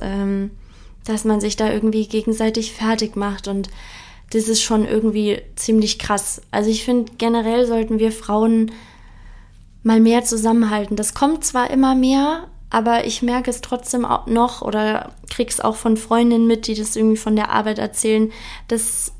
ähm, 0.02 0.50
dass 1.04 1.24
man 1.24 1.40
sich 1.40 1.56
da 1.56 1.72
irgendwie 1.72 2.08
gegenseitig 2.08 2.72
fertig 2.72 3.14
macht 3.14 3.46
und 3.46 3.68
das 4.30 4.48
ist 4.48 4.62
schon 4.62 4.84
irgendwie 4.86 5.40
ziemlich 5.54 5.98
krass. 5.98 6.42
Also 6.50 6.70
ich 6.70 6.84
finde 6.84 7.12
generell 7.18 7.66
sollten 7.66 7.98
wir 7.98 8.10
Frauen 8.10 8.72
mal 9.82 10.00
mehr 10.00 10.24
zusammenhalten. 10.24 10.96
Das 10.96 11.14
kommt 11.14 11.44
zwar 11.44 11.70
immer 11.70 11.94
mehr, 11.94 12.48
aber 12.70 13.04
ich 13.04 13.22
merke 13.22 13.50
es 13.50 13.60
trotzdem 13.60 14.04
auch 14.04 14.26
noch 14.26 14.62
oder 14.62 15.12
krieg's 15.30 15.60
auch 15.60 15.76
von 15.76 15.96
Freundinnen 15.96 16.46
mit, 16.46 16.66
die 16.66 16.74
das 16.74 16.96
irgendwie 16.96 17.18
von 17.18 17.36
der 17.36 17.50
Arbeit 17.50 17.78
erzählen, 17.78 18.32
dass, 18.66 19.12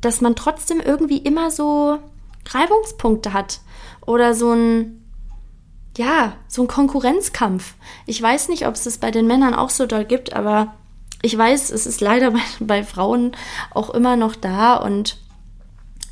dass 0.00 0.20
man 0.20 0.36
trotzdem 0.36 0.80
irgendwie 0.80 1.18
immer 1.18 1.50
so 1.50 1.98
Reibungspunkte 2.48 3.32
hat 3.32 3.60
oder 4.06 4.32
so 4.32 4.52
ein 4.52 5.05
ja, 5.96 6.34
so 6.48 6.62
ein 6.62 6.68
Konkurrenzkampf. 6.68 7.74
Ich 8.06 8.20
weiß 8.20 8.48
nicht, 8.48 8.66
ob 8.66 8.74
es 8.74 8.84
das 8.84 8.98
bei 8.98 9.10
den 9.10 9.26
Männern 9.26 9.54
auch 9.54 9.70
so 9.70 9.86
doll 9.86 10.04
gibt, 10.04 10.32
aber 10.32 10.74
ich 11.22 11.36
weiß, 11.36 11.70
es 11.70 11.86
ist 11.86 12.00
leider 12.00 12.30
bei, 12.32 12.40
bei 12.60 12.84
Frauen 12.84 13.32
auch 13.72 13.90
immer 13.90 14.16
noch 14.16 14.36
da 14.36 14.76
und 14.76 15.18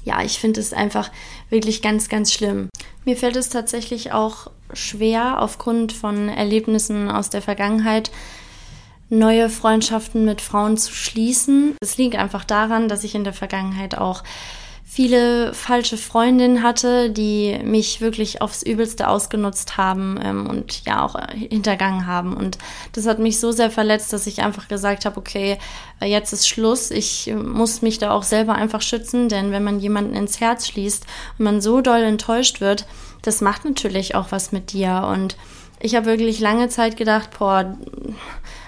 ja, 0.04 0.22
ich 0.22 0.38
finde 0.38 0.60
es 0.60 0.72
einfach 0.74 1.10
wirklich 1.48 1.80
ganz, 1.80 2.08
ganz 2.08 2.32
schlimm. 2.32 2.68
Mir 3.04 3.16
fällt 3.16 3.36
es 3.36 3.48
tatsächlich 3.48 4.12
auch 4.12 4.50
schwer, 4.72 5.40
aufgrund 5.40 5.92
von 5.92 6.28
Erlebnissen 6.28 7.10
aus 7.10 7.30
der 7.30 7.40
Vergangenheit 7.42 8.10
neue 9.08 9.48
Freundschaften 9.48 10.24
mit 10.24 10.40
Frauen 10.40 10.76
zu 10.76 10.92
schließen. 10.92 11.76
Es 11.80 11.96
liegt 11.96 12.16
einfach 12.16 12.44
daran, 12.44 12.88
dass 12.88 13.04
ich 13.04 13.14
in 13.14 13.24
der 13.24 13.32
Vergangenheit 13.32 13.96
auch 13.96 14.22
viele 14.94 15.52
falsche 15.54 15.96
Freundinnen 15.96 16.62
hatte, 16.62 17.10
die 17.10 17.58
mich 17.64 18.00
wirklich 18.00 18.40
aufs 18.40 18.62
Übelste 18.62 19.08
ausgenutzt 19.08 19.76
haben 19.76 20.20
ähm, 20.22 20.48
und 20.48 20.84
ja 20.86 21.04
auch 21.04 21.16
äh, 21.16 21.36
hintergangen 21.36 22.06
haben. 22.06 22.32
Und 22.32 22.58
das 22.92 23.04
hat 23.04 23.18
mich 23.18 23.40
so 23.40 23.50
sehr 23.50 23.72
verletzt, 23.72 24.12
dass 24.12 24.28
ich 24.28 24.42
einfach 24.42 24.68
gesagt 24.68 25.04
habe, 25.04 25.16
okay, 25.18 25.58
äh, 26.00 26.06
jetzt 26.06 26.32
ist 26.32 26.48
Schluss. 26.48 26.92
Ich 26.92 27.26
äh, 27.26 27.34
muss 27.34 27.82
mich 27.82 27.98
da 27.98 28.12
auch 28.12 28.22
selber 28.22 28.54
einfach 28.54 28.82
schützen, 28.82 29.28
denn 29.28 29.50
wenn 29.50 29.64
man 29.64 29.80
jemanden 29.80 30.14
ins 30.14 30.38
Herz 30.38 30.68
schließt 30.68 31.04
und 31.38 31.44
man 31.44 31.60
so 31.60 31.80
doll 31.80 32.02
enttäuscht 32.02 32.60
wird, 32.60 32.86
das 33.22 33.40
macht 33.40 33.64
natürlich 33.64 34.14
auch 34.14 34.30
was 34.30 34.52
mit 34.52 34.72
dir. 34.72 35.10
Und 35.12 35.36
ich 35.80 35.96
habe 35.96 36.06
wirklich 36.06 36.38
lange 36.38 36.68
Zeit 36.68 36.96
gedacht, 36.96 37.30
boah, 37.36 37.76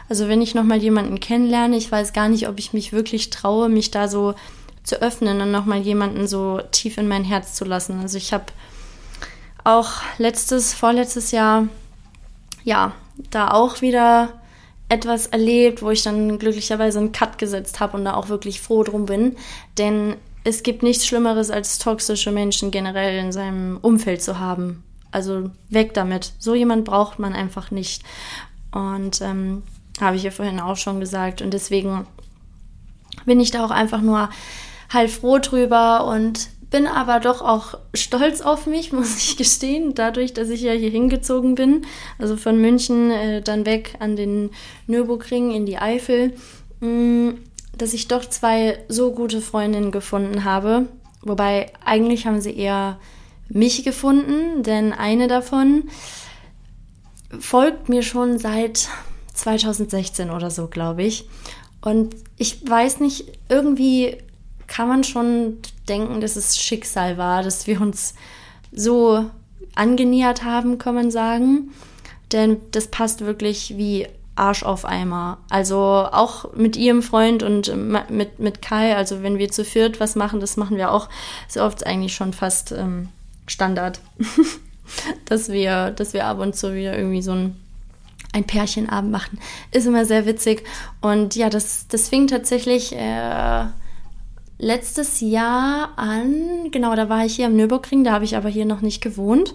also 0.09 0.27
wenn 0.27 0.43
ich 0.43 0.57
nochmal 0.57 0.79
jemanden 0.79 1.21
kennenlerne, 1.21 1.77
ich 1.77 1.93
weiß 1.93 2.13
gar 2.13 2.29
nicht, 2.29 2.49
ob 2.49 2.59
ich 2.59 2.73
mich 2.73 2.93
wirklich 2.93 3.31
traue, 3.31 3.69
mich 3.69 3.93
da 3.93 4.09
so 4.09 4.35
zu 4.87 5.03
öffnen 5.03 5.41
und 5.41 5.51
nochmal 5.51 5.81
jemanden 5.81 6.29
so 6.29 6.61
tief 6.71 6.97
in 6.97 7.09
mein 7.09 7.25
Herz 7.25 7.55
zu 7.55 7.65
lassen. 7.65 8.01
Also 8.01 8.17
ich 8.17 8.33
habe 8.33 8.47
auch 9.65 9.91
letztes, 10.17 10.73
vorletztes 10.73 11.33
Jahr, 11.33 11.67
ja, 12.63 12.93
da 13.31 13.51
auch 13.51 13.83
wieder 13.83 14.33
etwas 14.89 15.27
erlebt, 15.27 15.83
wo 15.83 15.91
ich 15.91 16.05
dann 16.05 16.39
glücklicherweise 16.39 17.01
einen 17.01 17.11
Cut 17.11 17.39
gesetzt 17.39 17.81
habe 17.81 17.97
und 17.97 18.05
da 18.05 18.15
auch 18.15 18.29
wirklich 18.29 18.61
froh 18.61 18.85
drum 18.85 19.07
bin. 19.07 19.37
Denn 19.77 20.15
es 20.45 20.63
gibt 20.63 20.85
nichts 20.85 21.05
Schlimmeres, 21.05 21.51
als 21.51 21.79
toxische 21.79 22.31
Menschen 22.31 22.71
generell 22.71 23.19
in 23.19 23.33
seinem 23.33 23.79
Umfeld 23.79 24.23
zu 24.23 24.39
haben. 24.39 24.85
Also 25.11 25.51
weg 25.69 25.95
damit. 25.95 26.33
So 26.39 26.55
jemand 26.55 26.85
braucht 26.85 27.19
man 27.19 27.33
einfach 27.33 27.73
nicht. 27.73 28.05
Und 28.71 29.21
ähm, 29.21 29.65
habe 30.01 30.15
ich 30.15 30.23
ja 30.23 30.31
vorhin 30.31 30.61
auch 30.61 30.77
schon 30.77 31.01
gesagt. 31.01 31.43
Und 31.43 31.53
deswegen 31.53 32.07
bin 33.25 33.41
ich 33.41 33.51
da 33.51 33.65
auch 33.65 33.73
einfach 33.73 34.01
nur 34.01 34.29
halt 34.89 35.11
froh 35.11 35.39
drüber 35.39 36.07
und 36.07 36.49
bin 36.71 36.87
aber 36.87 37.21
doch 37.21 37.43
auch 37.43 37.79
stolz 37.95 38.41
auf 38.41 38.67
mich, 38.67 38.93
muss 38.93 39.17
ich 39.17 39.37
gestehen, 39.37 39.95
dadurch, 39.95 40.35
dass 40.35 40.51
ich 40.51 40.63
ja 40.63 40.73
hier 40.73 40.91
hingezogen 40.91 41.55
bin, 41.55 41.87
also 42.19 42.37
von 42.37 42.61
München 42.61 43.11
äh, 43.11 43.43
dann 43.43 43.67
weg 43.67 43.95
an 44.01 44.17
den 44.17 44.51
Nürburgring 44.87 45.53
in 45.53 45.67
die 45.67 45.79
Eifel, 45.79 46.35
mh, 46.81 46.89
mm, 46.89 47.39
dass 47.77 47.93
ich 47.93 48.09
doch 48.09 48.25
zwei 48.25 48.79
so 48.89 49.13
gute 49.13 49.43
Freundinnen 49.43 49.91
gefunden 49.91 50.45
habe. 50.45 50.87
Wobei 51.21 51.73
eigentlich 51.85 52.27
haben 52.27 52.41
sie 52.41 52.57
eher 52.57 52.99
mich 53.49 53.85
gefunden, 53.85 54.63
denn 54.63 54.93
eine 54.93 55.29
davon 55.29 55.85
folgt 57.39 57.89
mir 57.89 58.03
schon 58.03 58.39
seit 58.39 58.89
2016 59.35 60.31
oder 60.31 60.51
so, 60.51 60.69
glaube 60.69 61.03
ich. 61.03 61.29
Und 61.83 62.17
ich 62.39 62.69
weiß 62.69 63.01
nicht, 63.01 63.39
irgendwie 63.49 64.17
kann 64.67 64.89
man 64.89 65.05
schon 65.05 65.59
denken, 65.89 66.21
dass 66.21 66.37
es 66.37 66.59
Schicksal 66.59 67.19
war, 67.19 67.43
dass 67.43 67.67
wir 67.67 67.81
uns 67.81 68.15
so 68.73 69.25
angenähert 69.75 70.45
haben, 70.45 70.79
kann 70.79 70.95
man 70.95 71.11
sagen. 71.11 71.73
Denn 72.33 72.59
das 72.73 72.89
passt 72.89 73.21
wirklich 73.21 73.77
wie 73.77 74.09
Arsch 74.35 74.65
auf 74.65 74.85
Eimer. 74.85 75.39
Also 75.49 75.79
auch 75.79 76.53
mit 76.55 76.77
ihrem 76.77 77.03
Freund 77.03 77.43
und 77.43 77.75
mit, 78.11 78.39
mit 78.39 78.63
Kai, 78.63 78.97
also 78.97 79.23
wenn 79.23 79.39
wir 79.39 79.51
zu 79.51 79.65
viert 79.65 80.01
was 80.01 80.17
machen, 80.17 80.41
das 80.41 80.57
machen 80.57 80.77
wir 80.77 80.91
auch 80.91 81.09
sehr 81.49 81.65
oft 81.65 81.87
eigentlich 81.87 82.15
schon 82.15 82.33
fast 82.33 82.73
ähm, 82.73 83.09
Standard. 83.47 84.01
dass 85.25 85.49
wir, 85.49 85.91
dass 85.91 86.13
wir 86.13 86.27
ab 86.27 86.39
und 86.39 86.55
zu 86.57 86.75
wieder 86.75 86.97
irgendwie 86.97 87.23
so 87.23 87.33
ein, 87.33 87.57
ein 88.33 88.45
Pärchenabend 88.45 89.11
machen. 89.11 89.39
Ist 89.73 89.87
immer 89.87 90.05
sehr 90.05 90.27
witzig. 90.27 90.65
Und 91.01 91.37
ja, 91.37 91.51
das, 91.51 91.89
das 91.89 92.09
fing 92.09 92.27
tatsächlich 92.27 92.95
äh, 92.95 93.65
letztes 94.59 95.21
Jahr 95.21 95.91
an. 95.97 96.71
Genau, 96.71 96.95
da 96.95 97.09
war 97.09 97.25
ich 97.25 97.37
hier 97.37 97.47
am 97.47 97.57
Nürburgring, 97.57 98.05
da 98.05 98.13
habe 98.13 98.25
ich 98.25 98.37
aber 98.37 98.49
hier 98.49 98.65
noch 98.65 98.81
nicht 98.81 99.03
gewohnt 99.03 99.55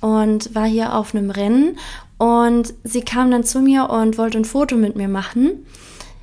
und 0.00 0.54
war 0.54 0.66
hier 0.66 0.94
auf 0.94 1.14
einem 1.14 1.30
Rennen 1.30 1.78
und 2.18 2.74
sie 2.84 3.02
kam 3.02 3.30
dann 3.30 3.44
zu 3.44 3.60
mir 3.60 3.90
und 3.90 4.18
wollte 4.18 4.38
ein 4.38 4.44
Foto 4.44 4.76
mit 4.76 4.96
mir 4.96 5.08
machen. 5.08 5.66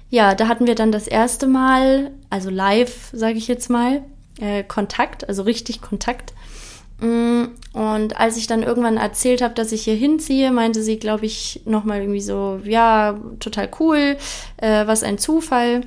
Ja, 0.09 0.33
da 0.33 0.47
hatten 0.47 0.65
wir 0.65 0.75
dann 0.75 0.91
das 0.91 1.07
erste 1.07 1.45
Mal, 1.45 2.11
also 2.29 2.49
live, 2.49 3.09
sage 3.13 3.37
ich 3.37 3.47
jetzt 3.47 3.69
mal, 3.69 4.03
äh, 4.39 4.63
Kontakt, 4.63 5.27
also 5.27 5.43
richtig 5.43 5.81
Kontakt. 5.81 6.33
Mm, 6.99 7.45
und 7.73 8.19
als 8.19 8.37
ich 8.37 8.47
dann 8.47 8.63
irgendwann 8.63 8.97
erzählt 8.97 9.41
habe, 9.41 9.53
dass 9.53 9.71
ich 9.71 9.83
hier 9.83 9.95
hinziehe, 9.95 10.51
meinte 10.51 10.81
sie, 10.83 10.97
glaube 10.97 11.25
ich, 11.25 11.61
nochmal 11.65 11.99
irgendwie 11.99 12.21
so, 12.21 12.59
ja, 12.63 13.19
total 13.39 13.69
cool, 13.79 14.17
äh, 14.57 14.87
was 14.87 15.03
ein 15.03 15.17
Zufall. 15.17 15.81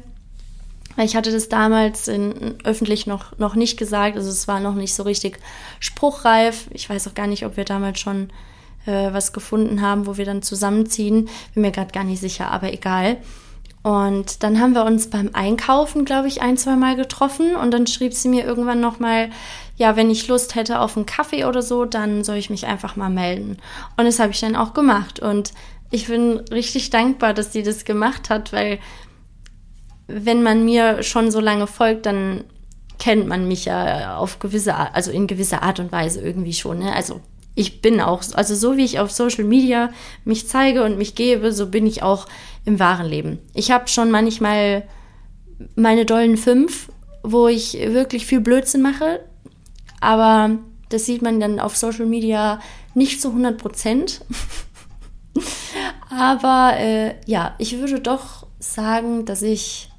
Ich 0.96 1.16
hatte 1.16 1.32
das 1.32 1.48
damals 1.48 2.08
in, 2.08 2.56
öffentlich 2.64 3.06
noch, 3.06 3.38
noch 3.38 3.54
nicht 3.54 3.78
gesagt, 3.78 4.16
also 4.16 4.28
es 4.28 4.46
war 4.46 4.60
noch 4.60 4.74
nicht 4.74 4.94
so 4.94 5.02
richtig 5.02 5.38
spruchreif. 5.80 6.66
Ich 6.70 6.88
weiß 6.88 7.08
auch 7.08 7.14
gar 7.14 7.26
nicht, 7.26 7.46
ob 7.46 7.56
wir 7.56 7.64
damals 7.64 7.98
schon 7.98 8.30
äh, 8.86 9.12
was 9.12 9.32
gefunden 9.32 9.80
haben, 9.80 10.06
wo 10.06 10.16
wir 10.16 10.24
dann 10.24 10.42
zusammenziehen. 10.42 11.28
Bin 11.54 11.62
mir 11.62 11.72
gerade 11.72 11.92
gar 11.92 12.04
nicht 12.04 12.20
sicher, 12.20 12.50
aber 12.50 12.72
egal. 12.72 13.18
Und 13.82 14.44
dann 14.44 14.60
haben 14.60 14.74
wir 14.74 14.84
uns 14.84 15.10
beim 15.10 15.30
Einkaufen, 15.32 16.04
glaube 16.04 16.28
ich, 16.28 16.40
ein, 16.40 16.56
zwei 16.56 16.76
Mal 16.76 16.94
getroffen 16.94 17.56
und 17.56 17.72
dann 17.72 17.88
schrieb 17.88 18.14
sie 18.14 18.28
mir 18.28 18.44
irgendwann 18.44 18.80
nochmal, 18.80 19.30
ja, 19.76 19.96
wenn 19.96 20.08
ich 20.08 20.28
Lust 20.28 20.54
hätte 20.54 20.78
auf 20.78 20.96
einen 20.96 21.06
Kaffee 21.06 21.46
oder 21.46 21.62
so, 21.62 21.84
dann 21.84 22.22
soll 22.22 22.36
ich 22.36 22.48
mich 22.48 22.66
einfach 22.66 22.94
mal 22.94 23.10
melden. 23.10 23.56
Und 23.96 24.04
das 24.04 24.20
habe 24.20 24.30
ich 24.30 24.40
dann 24.40 24.54
auch 24.54 24.72
gemacht 24.72 25.18
und 25.18 25.52
ich 25.90 26.06
bin 26.06 26.38
richtig 26.52 26.90
dankbar, 26.90 27.34
dass 27.34 27.52
sie 27.52 27.64
das 27.64 27.84
gemacht 27.84 28.30
hat, 28.30 28.52
weil 28.52 28.78
wenn 30.12 30.42
man 30.42 30.64
mir 30.64 31.02
schon 31.02 31.30
so 31.30 31.40
lange 31.40 31.66
folgt, 31.66 32.06
dann 32.06 32.44
kennt 32.98 33.26
man 33.26 33.48
mich 33.48 33.64
ja 33.64 34.16
auf 34.16 34.38
gewisse 34.38 34.74
Art, 34.74 34.94
also 34.94 35.10
in 35.10 35.26
gewisser 35.26 35.62
Art 35.62 35.80
und 35.80 35.90
Weise 35.90 36.20
irgendwie 36.20 36.52
schon. 36.52 36.78
Ne? 36.78 36.94
Also 36.94 37.20
ich 37.54 37.82
bin 37.82 38.00
auch, 38.00 38.22
also 38.34 38.54
so 38.54 38.76
wie 38.76 38.84
ich 38.84 39.00
auf 39.00 39.10
Social 39.10 39.44
Media 39.44 39.90
mich 40.24 40.48
zeige 40.48 40.84
und 40.84 40.98
mich 40.98 41.14
gebe, 41.14 41.52
so 41.52 41.66
bin 41.66 41.86
ich 41.86 42.02
auch 42.02 42.26
im 42.64 42.78
wahren 42.78 43.06
Leben. 43.06 43.38
Ich 43.54 43.70
habe 43.70 43.88
schon 43.88 44.10
manchmal 44.10 44.84
meine 45.74 46.06
dollen 46.06 46.36
fünf, 46.36 46.90
wo 47.22 47.48
ich 47.48 47.74
wirklich 47.74 48.26
viel 48.26 48.40
Blödsinn 48.40 48.82
mache, 48.82 49.20
aber 50.00 50.58
das 50.88 51.06
sieht 51.06 51.22
man 51.22 51.40
dann 51.40 51.60
auf 51.60 51.76
Social 51.76 52.06
Media 52.06 52.60
nicht 52.94 53.20
zu 53.20 53.28
100 53.28 53.58
Prozent. 53.58 54.24
aber 56.10 56.74
äh, 56.76 57.14
ja, 57.26 57.54
ich 57.58 57.78
würde 57.78 58.00
doch 58.00 58.46
sagen, 58.58 59.24
dass 59.24 59.42
ich, 59.42 59.90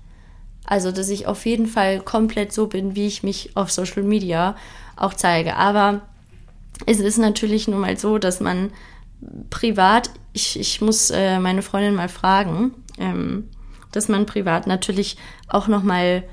also 0.74 0.92
dass 0.92 1.10
ich 1.10 1.28
auf 1.28 1.46
jeden 1.46 1.68
Fall 1.68 2.00
komplett 2.00 2.52
so 2.52 2.66
bin, 2.66 2.96
wie 2.96 3.06
ich 3.06 3.22
mich 3.22 3.56
auf 3.56 3.72
Social 3.72 4.02
Media 4.02 4.56
auch 4.96 5.14
zeige. 5.14 5.56
Aber 5.56 6.02
es 6.88 7.00
ist 7.00 7.20
natürlich 7.20 7.68
nun 7.68 7.82
mal 7.82 7.96
so, 7.96 8.18
dass 8.18 8.40
man 8.40 8.72
privat, 9.52 10.10
ich, 10.34 10.60
ich 10.60 10.82
muss 10.82 11.12
äh, 11.12 11.38
meine 11.38 11.62
Freundin 11.62 11.94
mal 11.94 12.10
fragen, 12.10 12.74
ähm, 12.98 13.50
dass 13.92 14.08
man 14.08 14.26
privat 14.26 14.66
natürlich 14.66 15.18
auch 15.48 15.68
nochmal, 15.68 16.24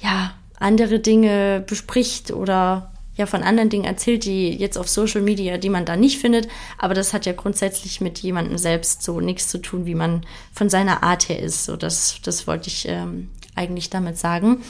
ja, 0.00 0.32
andere 0.58 0.98
Dinge 0.98 1.62
bespricht 1.64 2.32
oder 2.32 2.92
ja 3.14 3.26
von 3.26 3.44
anderen 3.44 3.70
Dingen 3.70 3.84
erzählt, 3.84 4.24
die 4.24 4.50
jetzt 4.56 4.76
auf 4.76 4.88
Social 4.88 5.22
Media, 5.22 5.56
die 5.56 5.70
man 5.70 5.84
da 5.84 5.96
nicht 5.96 6.18
findet. 6.18 6.48
Aber 6.78 6.94
das 6.94 7.12
hat 7.12 7.26
ja 7.26 7.32
grundsätzlich 7.32 8.00
mit 8.00 8.18
jemandem 8.18 8.58
selbst 8.58 9.04
so 9.04 9.20
nichts 9.20 9.48
zu 9.48 9.58
tun, 9.58 9.86
wie 9.86 9.94
man 9.94 10.26
von 10.52 10.68
seiner 10.68 11.04
Art 11.04 11.28
her 11.28 11.40
ist. 11.40 11.64
So, 11.64 11.76
das, 11.76 12.20
das 12.24 12.48
wollte 12.48 12.66
ich 12.66 12.88
ähm, 12.88 13.30
eigentlich 13.58 13.90
damit 13.90 14.16
sagen. 14.16 14.62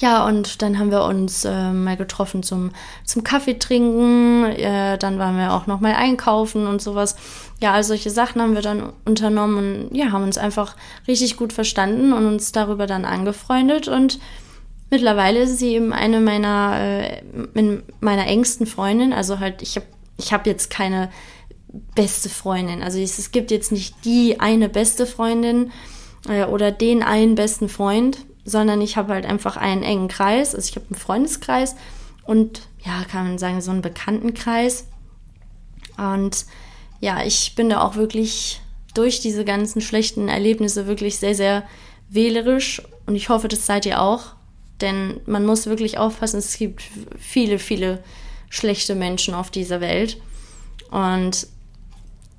Ja, 0.00 0.26
und 0.26 0.60
dann 0.60 0.78
haben 0.78 0.90
wir 0.90 1.04
uns 1.04 1.44
äh, 1.44 1.72
mal 1.72 1.96
getroffen 1.96 2.42
zum, 2.42 2.72
zum 3.04 3.22
Kaffee 3.22 3.58
trinken. 3.58 4.44
Äh, 4.44 4.98
dann 4.98 5.18
waren 5.18 5.38
wir 5.38 5.52
auch 5.52 5.66
noch 5.66 5.80
mal 5.80 5.94
einkaufen 5.94 6.66
und 6.66 6.82
sowas. 6.82 7.14
Ja, 7.60 7.72
all 7.72 7.84
solche 7.84 8.10
Sachen 8.10 8.42
haben 8.42 8.54
wir 8.54 8.62
dann 8.62 8.92
unternommen 9.04 9.56
und 9.86 9.96
ja, 9.96 10.10
haben 10.10 10.24
uns 10.24 10.36
einfach 10.36 10.76
richtig 11.06 11.36
gut 11.36 11.52
verstanden 11.52 12.12
und 12.12 12.26
uns 12.26 12.50
darüber 12.50 12.86
dann 12.86 13.04
angefreundet. 13.04 13.86
Und 13.86 14.18
mittlerweile 14.90 15.42
ist 15.42 15.58
sie 15.58 15.74
eben 15.74 15.92
eine 15.92 16.20
meiner, 16.20 16.76
äh, 16.80 17.22
meiner 18.00 18.26
engsten 18.26 18.66
Freundinnen. 18.66 19.12
Also 19.12 19.38
halt, 19.38 19.62
ich 19.62 19.76
habe 19.76 19.86
ich 20.16 20.32
hab 20.32 20.46
jetzt 20.46 20.70
keine 20.70 21.10
beste 21.94 22.28
Freundin. 22.28 22.82
Also 22.82 22.98
es, 22.98 23.18
es 23.18 23.30
gibt 23.30 23.50
jetzt 23.50 23.72
nicht 23.72 24.04
die 24.04 24.40
eine 24.40 24.68
beste 24.68 25.06
Freundin 25.06 25.70
äh, 26.28 26.44
oder 26.44 26.72
den 26.72 27.02
einen 27.02 27.34
besten 27.34 27.68
Freund 27.68 28.18
sondern 28.44 28.80
ich 28.80 28.96
habe 28.96 29.12
halt 29.12 29.26
einfach 29.26 29.56
einen 29.56 29.82
engen 29.82 30.08
Kreis. 30.08 30.54
Also 30.54 30.68
ich 30.68 30.76
habe 30.76 30.86
einen 30.86 31.00
Freundeskreis 31.00 31.74
und 32.24 32.68
ja, 32.84 33.04
kann 33.10 33.26
man 33.26 33.38
sagen, 33.38 33.60
so 33.60 33.70
einen 33.70 33.82
Bekanntenkreis. 33.82 34.86
Und 35.96 36.46
ja, 37.00 37.24
ich 37.24 37.54
bin 37.54 37.70
da 37.70 37.82
auch 37.82 37.96
wirklich 37.96 38.60
durch 38.92 39.20
diese 39.20 39.44
ganzen 39.44 39.80
schlechten 39.80 40.28
Erlebnisse 40.28 40.86
wirklich 40.86 41.18
sehr, 41.18 41.34
sehr 41.34 41.64
wählerisch 42.08 42.82
und 43.06 43.16
ich 43.16 43.28
hoffe, 43.28 43.48
das 43.48 43.66
seid 43.66 43.86
ihr 43.86 44.00
auch. 44.00 44.34
Denn 44.80 45.20
man 45.26 45.46
muss 45.46 45.66
wirklich 45.66 45.98
aufpassen, 45.98 46.38
es 46.38 46.58
gibt 46.58 46.82
viele, 47.18 47.58
viele 47.58 48.02
schlechte 48.50 48.94
Menschen 48.94 49.32
auf 49.32 49.50
dieser 49.50 49.80
Welt. 49.80 50.20
Und 50.90 51.46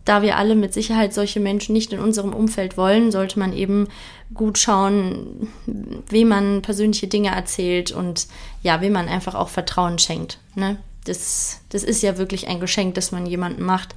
da 0.06 0.22
wir 0.22 0.38
alle 0.38 0.56
mit 0.56 0.74
Sicherheit 0.74 1.13
solche 1.13 1.39
Menschen 1.39 1.74
nicht 1.74 1.91
in 1.91 2.00
unserem 2.00 2.32
Umfeld 2.32 2.78
wollen, 2.78 3.12
sollte 3.12 3.39
man 3.39 3.54
eben 3.54 3.88
gut 4.34 4.60
schauen, 4.60 5.52
wem 5.65 6.28
man 6.28 6.62
persönliche 6.62 7.08
Dinge 7.08 7.30
erzählt 7.30 7.91
und 7.91 8.28
ja, 8.62 8.82
wem 8.82 8.94
man 8.94 9.08
einfach 9.08 9.34
auch 9.34 9.50
Vertrauen 9.50 9.98
schenkt. 9.98 10.39
Ne? 10.54 10.78
Das, 11.06 11.62
das 11.70 11.84
ist 11.84 12.04
ja 12.04 12.20
wirklich 12.20 12.48
ein 12.48 12.60
Geschenk, 12.60 12.94
das 12.94 13.12
man 13.12 13.26
jemandem 13.26 13.65
macht. 13.65 13.96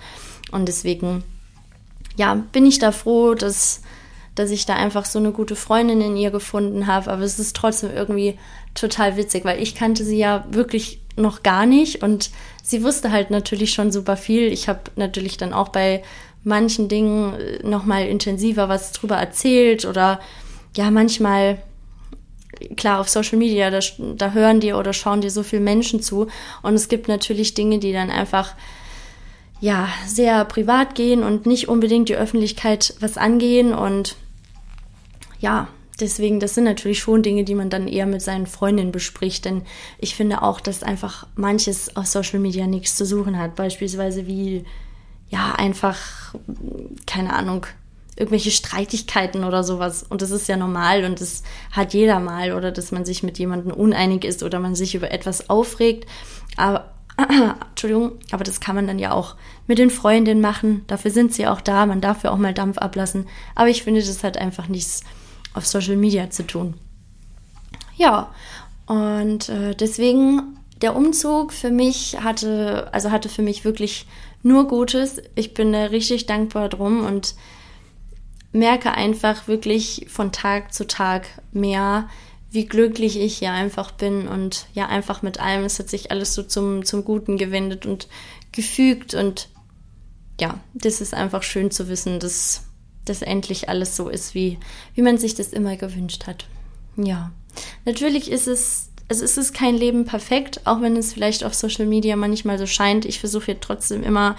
Und 0.51 0.66
deswegen, 0.66 1.25
ja, 2.16 2.35
bin 2.53 2.64
ich 2.64 2.79
da 2.79 2.90
froh, 2.90 3.35
dass, 3.35 3.83
dass 4.35 4.51
ich 4.51 4.64
da 4.64 4.77
einfach 4.77 5.05
so 5.05 5.18
eine 5.18 5.33
gute 5.33 5.57
Freundin 5.57 6.01
in 6.01 6.16
ihr 6.16 6.31
gefunden 6.31 6.87
habe. 6.87 7.11
Aber 7.11 7.23
es 7.23 7.38
ist 7.38 7.55
trotzdem 7.55 7.90
irgendwie 7.94 8.38
total 8.75 9.18
witzig, 9.18 9.44
weil 9.44 9.62
ich 9.62 9.75
kannte 9.75 10.05
sie 10.05 10.18
ja 10.18 10.47
wirklich 10.51 11.03
noch 11.18 11.42
gar 11.42 11.66
nicht 11.66 12.02
und 12.02 12.31
sie 12.62 12.83
wusste 12.83 13.12
halt 13.12 13.31
natürlich 13.31 13.72
schon 13.72 13.92
super 13.92 14.16
viel. 14.16 14.52
Ich 14.52 14.68
habe 14.68 14.81
natürlich 14.96 15.37
dann 15.37 15.52
auch 15.52 15.68
bei 15.68 16.02
manchen 16.44 16.88
Dingen 16.88 17.35
äh, 17.35 17.66
noch 17.66 17.85
mal 17.85 18.07
intensiver 18.07 18.68
was 18.68 18.92
drüber 18.92 19.16
erzählt 19.16 19.85
oder 19.85 20.20
ja, 20.76 20.90
manchmal 20.90 21.59
klar, 22.76 23.00
auf 23.00 23.09
Social 23.09 23.38
Media, 23.38 23.70
da, 23.70 23.81
da 23.98 24.33
hören 24.33 24.61
dir 24.61 24.78
oder 24.78 24.92
schauen 24.92 25.20
dir 25.20 25.31
so 25.31 25.42
viele 25.42 25.62
Menschen 25.62 26.02
zu. 26.02 26.28
Und 26.62 26.74
es 26.74 26.88
gibt 26.88 27.09
natürlich 27.09 27.54
Dinge, 27.54 27.78
die 27.78 27.92
dann 27.92 28.11
einfach 28.11 28.54
ja 29.61 29.88
sehr 30.07 30.44
privat 30.44 30.94
gehen 30.94 31.22
und 31.22 31.46
nicht 31.46 31.68
unbedingt 31.68 32.09
die 32.09 32.16
Öffentlichkeit 32.16 32.94
was 33.00 33.16
angehen. 33.16 33.74
Und 33.74 34.16
ja, 35.40 35.68
deswegen, 36.00 36.40
das 36.40 36.54
sind 36.54 36.64
natürlich 36.64 37.00
schon 37.00 37.22
Dinge, 37.22 37.44
die 37.44 37.54
man 37.54 37.70
dann 37.70 37.88
eher 37.88 38.06
mit 38.06 38.22
seinen 38.22 38.46
Freundinnen 38.46 38.92
bespricht. 38.92 39.44
Denn 39.44 39.62
ich 39.98 40.14
finde 40.14 40.42
auch, 40.42 40.61
dass 40.61 40.82
einfach 40.82 41.26
manches 41.37 41.96
auf 41.96 42.06
Social 42.06 42.38
Media 42.38 42.66
nichts 42.66 42.96
zu 42.96 43.04
suchen 43.04 43.38
hat. 43.38 43.56
Beispielsweise 43.56 44.26
wie, 44.26 44.64
ja, 45.28 45.52
einfach, 45.56 45.98
keine 47.06 47.32
Ahnung, 47.34 47.66
irgendwelche 48.16 48.50
Streitigkeiten 48.50 49.44
oder 49.44 49.62
sowas. 49.62 50.04
Und 50.08 50.22
das 50.22 50.30
ist 50.30 50.48
ja 50.48 50.56
normal 50.56 51.04
und 51.04 51.20
das 51.20 51.42
hat 51.70 51.94
jeder 51.94 52.18
mal. 52.20 52.52
Oder 52.52 52.72
dass 52.72 52.92
man 52.92 53.04
sich 53.04 53.22
mit 53.22 53.38
jemandem 53.38 53.72
uneinig 53.72 54.24
ist 54.24 54.42
oder 54.42 54.58
man 54.58 54.74
sich 54.74 54.94
über 54.94 55.11
etwas 55.11 55.48
aufregt. 55.50 56.06
Aber, 56.56 56.92
Entschuldigung, 57.70 58.12
aber 58.30 58.44
das 58.44 58.61
kann 58.61 58.74
man 58.74 58.87
dann 58.87 58.98
ja 58.98 59.12
auch 59.12 59.37
mit 59.66 59.78
den 59.78 59.90
Freundinnen 59.90 60.40
machen. 60.40 60.84
Dafür 60.87 61.11
sind 61.11 61.32
sie 61.32 61.46
auch 61.46 61.61
da. 61.61 61.87
Man 61.87 62.00
darf 62.00 62.24
ja 62.24 62.30
auch 62.30 62.38
mal 62.38 62.54
Dampf 62.54 62.78
ablassen. 62.78 63.26
Aber 63.54 63.68
ich 63.68 63.82
finde, 63.82 64.00
das 64.00 64.24
hat 64.24 64.37
einfach 64.37 64.68
nichts 64.68 65.02
auf 65.54 65.66
Social 65.66 65.96
Media 65.96 66.30
zu 66.30 66.46
tun. 66.46 66.74
Ja, 67.96 68.32
und 68.87 69.48
äh, 69.48 69.74
deswegen 69.74 70.58
der 70.80 70.94
Umzug 70.94 71.52
für 71.52 71.70
mich 71.70 72.18
hatte, 72.20 72.88
also 72.92 73.11
hatte 73.11 73.28
für 73.28 73.42
mich 73.42 73.64
wirklich 73.64 74.06
nur 74.42 74.68
Gutes. 74.68 75.20
Ich 75.34 75.54
bin 75.54 75.72
da 75.72 75.84
richtig 75.87 76.26
dankbar 76.26 76.68
drum 76.68 77.04
und 77.04 77.34
merke 78.52 78.92
einfach 78.92 79.48
wirklich 79.48 80.06
von 80.08 80.32
Tag 80.32 80.72
zu 80.72 80.87
Tag 80.87 81.26
mehr, 81.52 82.08
wie 82.50 82.64
glücklich 82.64 83.20
ich 83.20 83.38
hier 83.38 83.52
einfach 83.52 83.90
bin 83.90 84.26
und 84.26 84.66
ja, 84.72 84.87
einfach 84.87 85.22
mit 85.22 85.38
allem. 85.38 85.64
Es 85.64 85.78
hat 85.78 85.90
sich 85.90 86.11
alles 86.11 86.34
so 86.34 86.42
zum, 86.42 86.84
zum 86.84 87.04
Guten 87.04 87.37
gewendet 87.37 87.84
und 87.84 88.08
gefügt 88.52 89.14
und 89.14 89.48
ja, 90.40 90.61
das 90.72 91.00
ist 91.00 91.14
einfach 91.14 91.42
schön 91.42 91.70
zu 91.70 91.88
wissen, 91.88 92.20
dass 92.20 92.67
das 93.09 93.23
endlich 93.23 93.68
alles 93.68 93.97
so 93.97 94.09
ist, 94.09 94.35
wie, 94.35 94.59
wie 94.94 95.03
man 95.03 95.18
sich 95.18 95.35
das 95.35 95.53
immer 95.53 95.77
gewünscht 95.77 96.27
hat. 96.27 96.47
Ja, 96.97 97.33
natürlich 97.85 98.31
ist 98.31 98.49
es, 98.49 98.90
also 99.09 99.25
ist 99.25 99.38
es 99.38 99.53
kein 99.53 99.77
Leben 99.77 100.05
perfekt, 100.05 100.61
auch 100.64 100.81
wenn 100.81 100.97
es 100.97 101.12
vielleicht 101.12 101.44
auf 101.44 101.55
Social 101.55 101.87
Media 101.87 102.16
manchmal 102.16 102.59
so 102.59 102.66
scheint. 102.66 103.05
Ich 103.05 103.21
versuche 103.21 103.47
hier 103.47 103.61
trotzdem 103.61 104.03
immer 104.03 104.37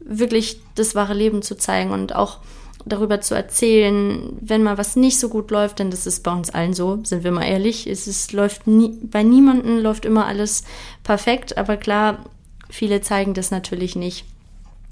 wirklich 0.00 0.60
das 0.74 0.94
wahre 0.94 1.14
Leben 1.14 1.42
zu 1.42 1.56
zeigen 1.56 1.90
und 1.90 2.14
auch 2.14 2.38
darüber 2.86 3.20
zu 3.20 3.34
erzählen, 3.34 4.36
wenn 4.40 4.62
mal 4.62 4.78
was 4.78 4.96
nicht 4.96 5.18
so 5.18 5.28
gut 5.28 5.50
läuft, 5.50 5.78
denn 5.78 5.90
das 5.90 6.06
ist 6.06 6.22
bei 6.22 6.32
uns 6.32 6.50
allen 6.50 6.74
so, 6.74 7.00
sind 7.02 7.24
wir 7.24 7.32
mal 7.32 7.44
ehrlich. 7.44 7.86
Es 7.86 8.06
ist, 8.06 8.32
läuft 8.32 8.66
nie, 8.66 8.98
bei 9.02 9.22
niemandem 9.22 9.78
läuft 9.78 10.04
immer 10.04 10.26
alles 10.26 10.64
perfekt, 11.02 11.58
aber 11.58 11.76
klar, 11.76 12.24
viele 12.70 13.00
zeigen 13.00 13.34
das 13.34 13.50
natürlich 13.50 13.96
nicht. 13.96 14.24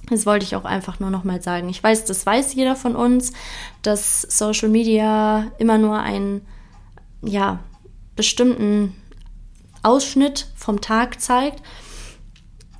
Das 0.08 0.26
wollte 0.26 0.44
ich 0.44 0.54
auch 0.54 0.64
einfach 0.64 1.00
nur 1.00 1.10
nochmal 1.10 1.42
sagen. 1.42 1.68
Ich 1.68 1.82
weiß, 1.82 2.04
das 2.04 2.24
weiß 2.24 2.54
jeder 2.54 2.76
von 2.76 2.94
uns, 2.94 3.32
dass 3.82 4.22
Social 4.22 4.68
Media 4.68 5.50
immer 5.58 5.78
nur 5.78 5.98
einen, 5.98 6.46
ja, 7.22 7.58
bestimmten 8.14 8.94
Ausschnitt 9.82 10.48
vom 10.54 10.80
Tag 10.80 11.20
zeigt. 11.20 11.62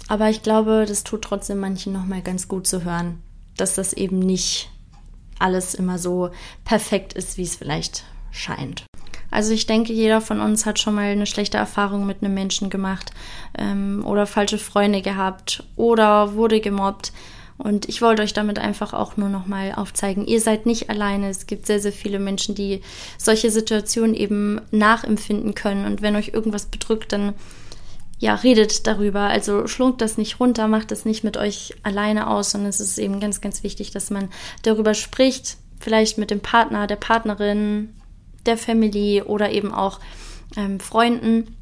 Aber 0.08 0.30
ich 0.30 0.42
glaube, 0.42 0.84
das 0.86 1.04
tut 1.04 1.22
trotzdem 1.22 1.58
manchen 1.58 1.92
nochmal 1.92 2.22
ganz 2.22 2.46
gut 2.46 2.66
zu 2.66 2.84
hören, 2.84 3.22
dass 3.56 3.74
das 3.74 3.92
eben 3.92 4.18
nicht 4.18 4.70
alles 5.38 5.74
immer 5.74 5.98
so 5.98 6.30
perfekt 6.64 7.12
ist, 7.12 7.38
wie 7.38 7.42
es 7.42 7.56
vielleicht 7.56 8.04
scheint. 8.30 8.86
Also 9.36 9.52
ich 9.52 9.66
denke, 9.66 9.92
jeder 9.92 10.22
von 10.22 10.40
uns 10.40 10.64
hat 10.64 10.78
schon 10.78 10.94
mal 10.94 11.02
eine 11.02 11.26
schlechte 11.26 11.58
Erfahrung 11.58 12.06
mit 12.06 12.22
einem 12.22 12.32
Menschen 12.32 12.70
gemacht 12.70 13.10
ähm, 13.58 14.02
oder 14.06 14.26
falsche 14.26 14.56
Freunde 14.56 15.02
gehabt 15.02 15.62
oder 15.76 16.32
wurde 16.32 16.62
gemobbt. 16.62 17.12
Und 17.58 17.86
ich 17.86 18.00
wollte 18.00 18.22
euch 18.22 18.32
damit 18.32 18.58
einfach 18.58 18.94
auch 18.94 19.18
nur 19.18 19.28
nochmal 19.28 19.74
aufzeigen, 19.76 20.26
ihr 20.26 20.40
seid 20.40 20.64
nicht 20.64 20.88
alleine. 20.88 21.28
Es 21.28 21.46
gibt 21.46 21.66
sehr, 21.66 21.80
sehr 21.80 21.92
viele 21.92 22.18
Menschen, 22.18 22.54
die 22.54 22.80
solche 23.18 23.50
Situationen 23.50 24.14
eben 24.14 24.62
nachempfinden 24.70 25.54
können. 25.54 25.84
Und 25.84 26.00
wenn 26.00 26.16
euch 26.16 26.28
irgendwas 26.28 26.64
bedrückt, 26.64 27.12
dann 27.12 27.34
ja, 28.18 28.36
redet 28.36 28.86
darüber. 28.86 29.20
Also 29.20 29.66
schlungt 29.66 30.00
das 30.00 30.16
nicht 30.16 30.40
runter, 30.40 30.66
macht 30.66 30.90
das 30.90 31.04
nicht 31.04 31.24
mit 31.24 31.36
euch 31.36 31.74
alleine 31.82 32.28
aus, 32.28 32.52
sondern 32.52 32.70
es 32.70 32.80
ist 32.80 32.96
eben 32.96 33.20
ganz, 33.20 33.42
ganz 33.42 33.62
wichtig, 33.62 33.90
dass 33.90 34.08
man 34.08 34.30
darüber 34.62 34.94
spricht, 34.94 35.58
vielleicht 35.78 36.16
mit 36.16 36.30
dem 36.30 36.40
Partner, 36.40 36.86
der 36.86 36.96
Partnerin, 36.96 37.90
der 38.46 38.58
Family 38.58 39.22
oder 39.22 39.50
eben 39.50 39.72
auch 39.72 40.00
ähm, 40.56 40.80
Freunden. 40.80 41.56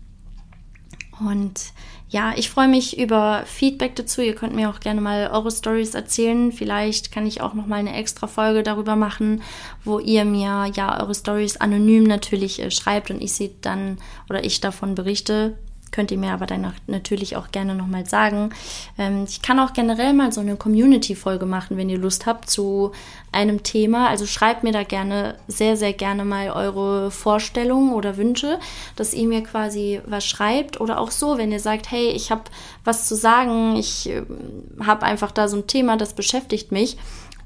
Und 1.20 1.72
ja, 2.08 2.32
ich 2.36 2.50
freue 2.50 2.68
mich 2.68 2.98
über 2.98 3.42
Feedback 3.44 3.96
dazu. 3.96 4.20
Ihr 4.20 4.34
könnt 4.34 4.54
mir 4.54 4.70
auch 4.70 4.80
gerne 4.80 5.00
mal 5.00 5.30
eure 5.32 5.50
Stories 5.50 5.94
erzählen. 5.94 6.52
Vielleicht 6.52 7.10
kann 7.10 7.26
ich 7.26 7.40
auch 7.40 7.54
noch 7.54 7.66
mal 7.66 7.80
eine 7.80 7.96
extra 7.96 8.26
Folge 8.26 8.62
darüber 8.62 8.94
machen, 8.94 9.42
wo 9.84 9.98
ihr 9.98 10.24
mir 10.24 10.70
ja 10.74 11.00
eure 11.00 11.14
Stories 11.14 11.56
anonym 11.56 12.04
natürlich 12.04 12.60
äh, 12.60 12.70
schreibt 12.70 13.10
und 13.10 13.20
ich 13.22 13.32
sie 13.32 13.56
dann 13.60 13.98
oder 14.28 14.44
ich 14.44 14.60
davon 14.60 14.94
berichte 14.94 15.58
könnt 15.94 16.10
ihr 16.10 16.18
mir 16.18 16.32
aber 16.32 16.46
dann 16.46 16.72
natürlich 16.88 17.36
auch 17.36 17.52
gerne 17.52 17.76
nochmal 17.76 18.04
sagen. 18.04 18.50
Ähm, 18.98 19.26
ich 19.28 19.42
kann 19.42 19.60
auch 19.60 19.74
generell 19.74 20.12
mal 20.12 20.32
so 20.32 20.40
eine 20.40 20.56
Community-Folge 20.56 21.46
machen, 21.46 21.76
wenn 21.76 21.88
ihr 21.88 21.98
Lust 21.98 22.26
habt, 22.26 22.50
zu 22.50 22.90
einem 23.30 23.62
Thema. 23.62 24.08
Also 24.08 24.26
schreibt 24.26 24.64
mir 24.64 24.72
da 24.72 24.82
gerne, 24.82 25.36
sehr, 25.46 25.76
sehr 25.76 25.92
gerne 25.92 26.24
mal 26.24 26.50
eure 26.50 27.12
Vorstellungen 27.12 27.92
oder 27.92 28.16
Wünsche, 28.16 28.58
dass 28.96 29.14
ihr 29.14 29.28
mir 29.28 29.44
quasi 29.44 30.00
was 30.04 30.26
schreibt. 30.26 30.80
Oder 30.80 30.98
auch 30.98 31.12
so, 31.12 31.38
wenn 31.38 31.52
ihr 31.52 31.60
sagt, 31.60 31.92
hey, 31.92 32.08
ich 32.08 32.32
habe 32.32 32.42
was 32.82 33.06
zu 33.06 33.14
sagen, 33.14 33.76
ich 33.76 34.10
äh, 34.10 34.22
habe 34.84 35.06
einfach 35.06 35.30
da 35.30 35.46
so 35.46 35.58
ein 35.58 35.68
Thema, 35.68 35.96
das 35.96 36.14
beschäftigt 36.14 36.72
mich 36.72 36.96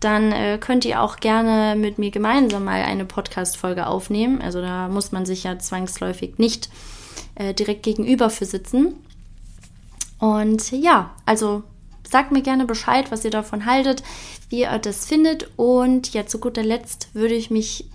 dann 0.01 0.31
äh, 0.31 0.59
könnt 0.61 0.85
ihr 0.85 1.03
auch 1.03 1.17
gerne 1.17 1.75
mit 1.75 1.99
mir 1.99 2.13
gemeinsam 2.13 2.63
mal 2.63 2.83
eine 2.85 3.05
Podcast-Folge 3.05 3.89
aufnehmen. 3.89 4.41
Also 4.41 4.61
da 4.61 4.87
muss 4.87 5.11
man 5.11 5.27
sich 5.27 5.43
ja 5.43 5.59
zwangsläufig 5.59 6.39
nicht 6.39 6.69
äh, 7.35 7.55
direkt 7.55 7.83
gegenüber 7.83 8.31
für 8.31 8.45
sitzen. 8.45 8.95
Und 10.19 10.71
ja, 10.73 11.15
also 11.25 11.63
sagt 12.09 12.33
mir 12.33 12.43
gerne 12.43 12.65
Bescheid, 12.65 13.11
was 13.11 13.25
ihr 13.25 13.31
davon 13.31 13.67
haltet, 13.67 14.03
wie 14.49 14.61
ihr 14.61 14.79
das 14.79 15.07
findet. 15.07 15.51
Und 15.57 16.13
ja, 16.13 16.27
zu 16.27 16.39
guter 16.39 16.63
Letzt 16.63 17.15
würde 17.15 17.35
ich 17.35 17.51
mich, 17.51 17.89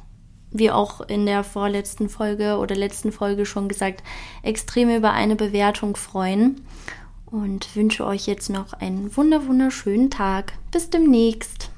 wie 0.52 0.72
auch 0.72 1.02
in 1.02 1.26
der 1.26 1.44
vorletzten 1.44 2.10
Folge 2.10 2.58
oder 2.58 2.76
letzten 2.76 3.12
Folge 3.12 3.46
schon 3.46 3.68
gesagt, 3.68 4.04
extrem 4.44 4.90
über 4.96 5.12
eine 5.12 5.36
Bewertung 5.36 5.96
freuen. 5.96 6.62
Und 7.26 7.76
wünsche 7.76 8.06
euch 8.06 8.28
jetzt 8.28 8.50
noch 8.52 8.74
einen 8.74 9.18
wunder 9.18 9.48
wunderschönen 9.48 10.12
Tag. 10.12 10.54
Bis 10.72 10.92
demnächst. 10.92 11.73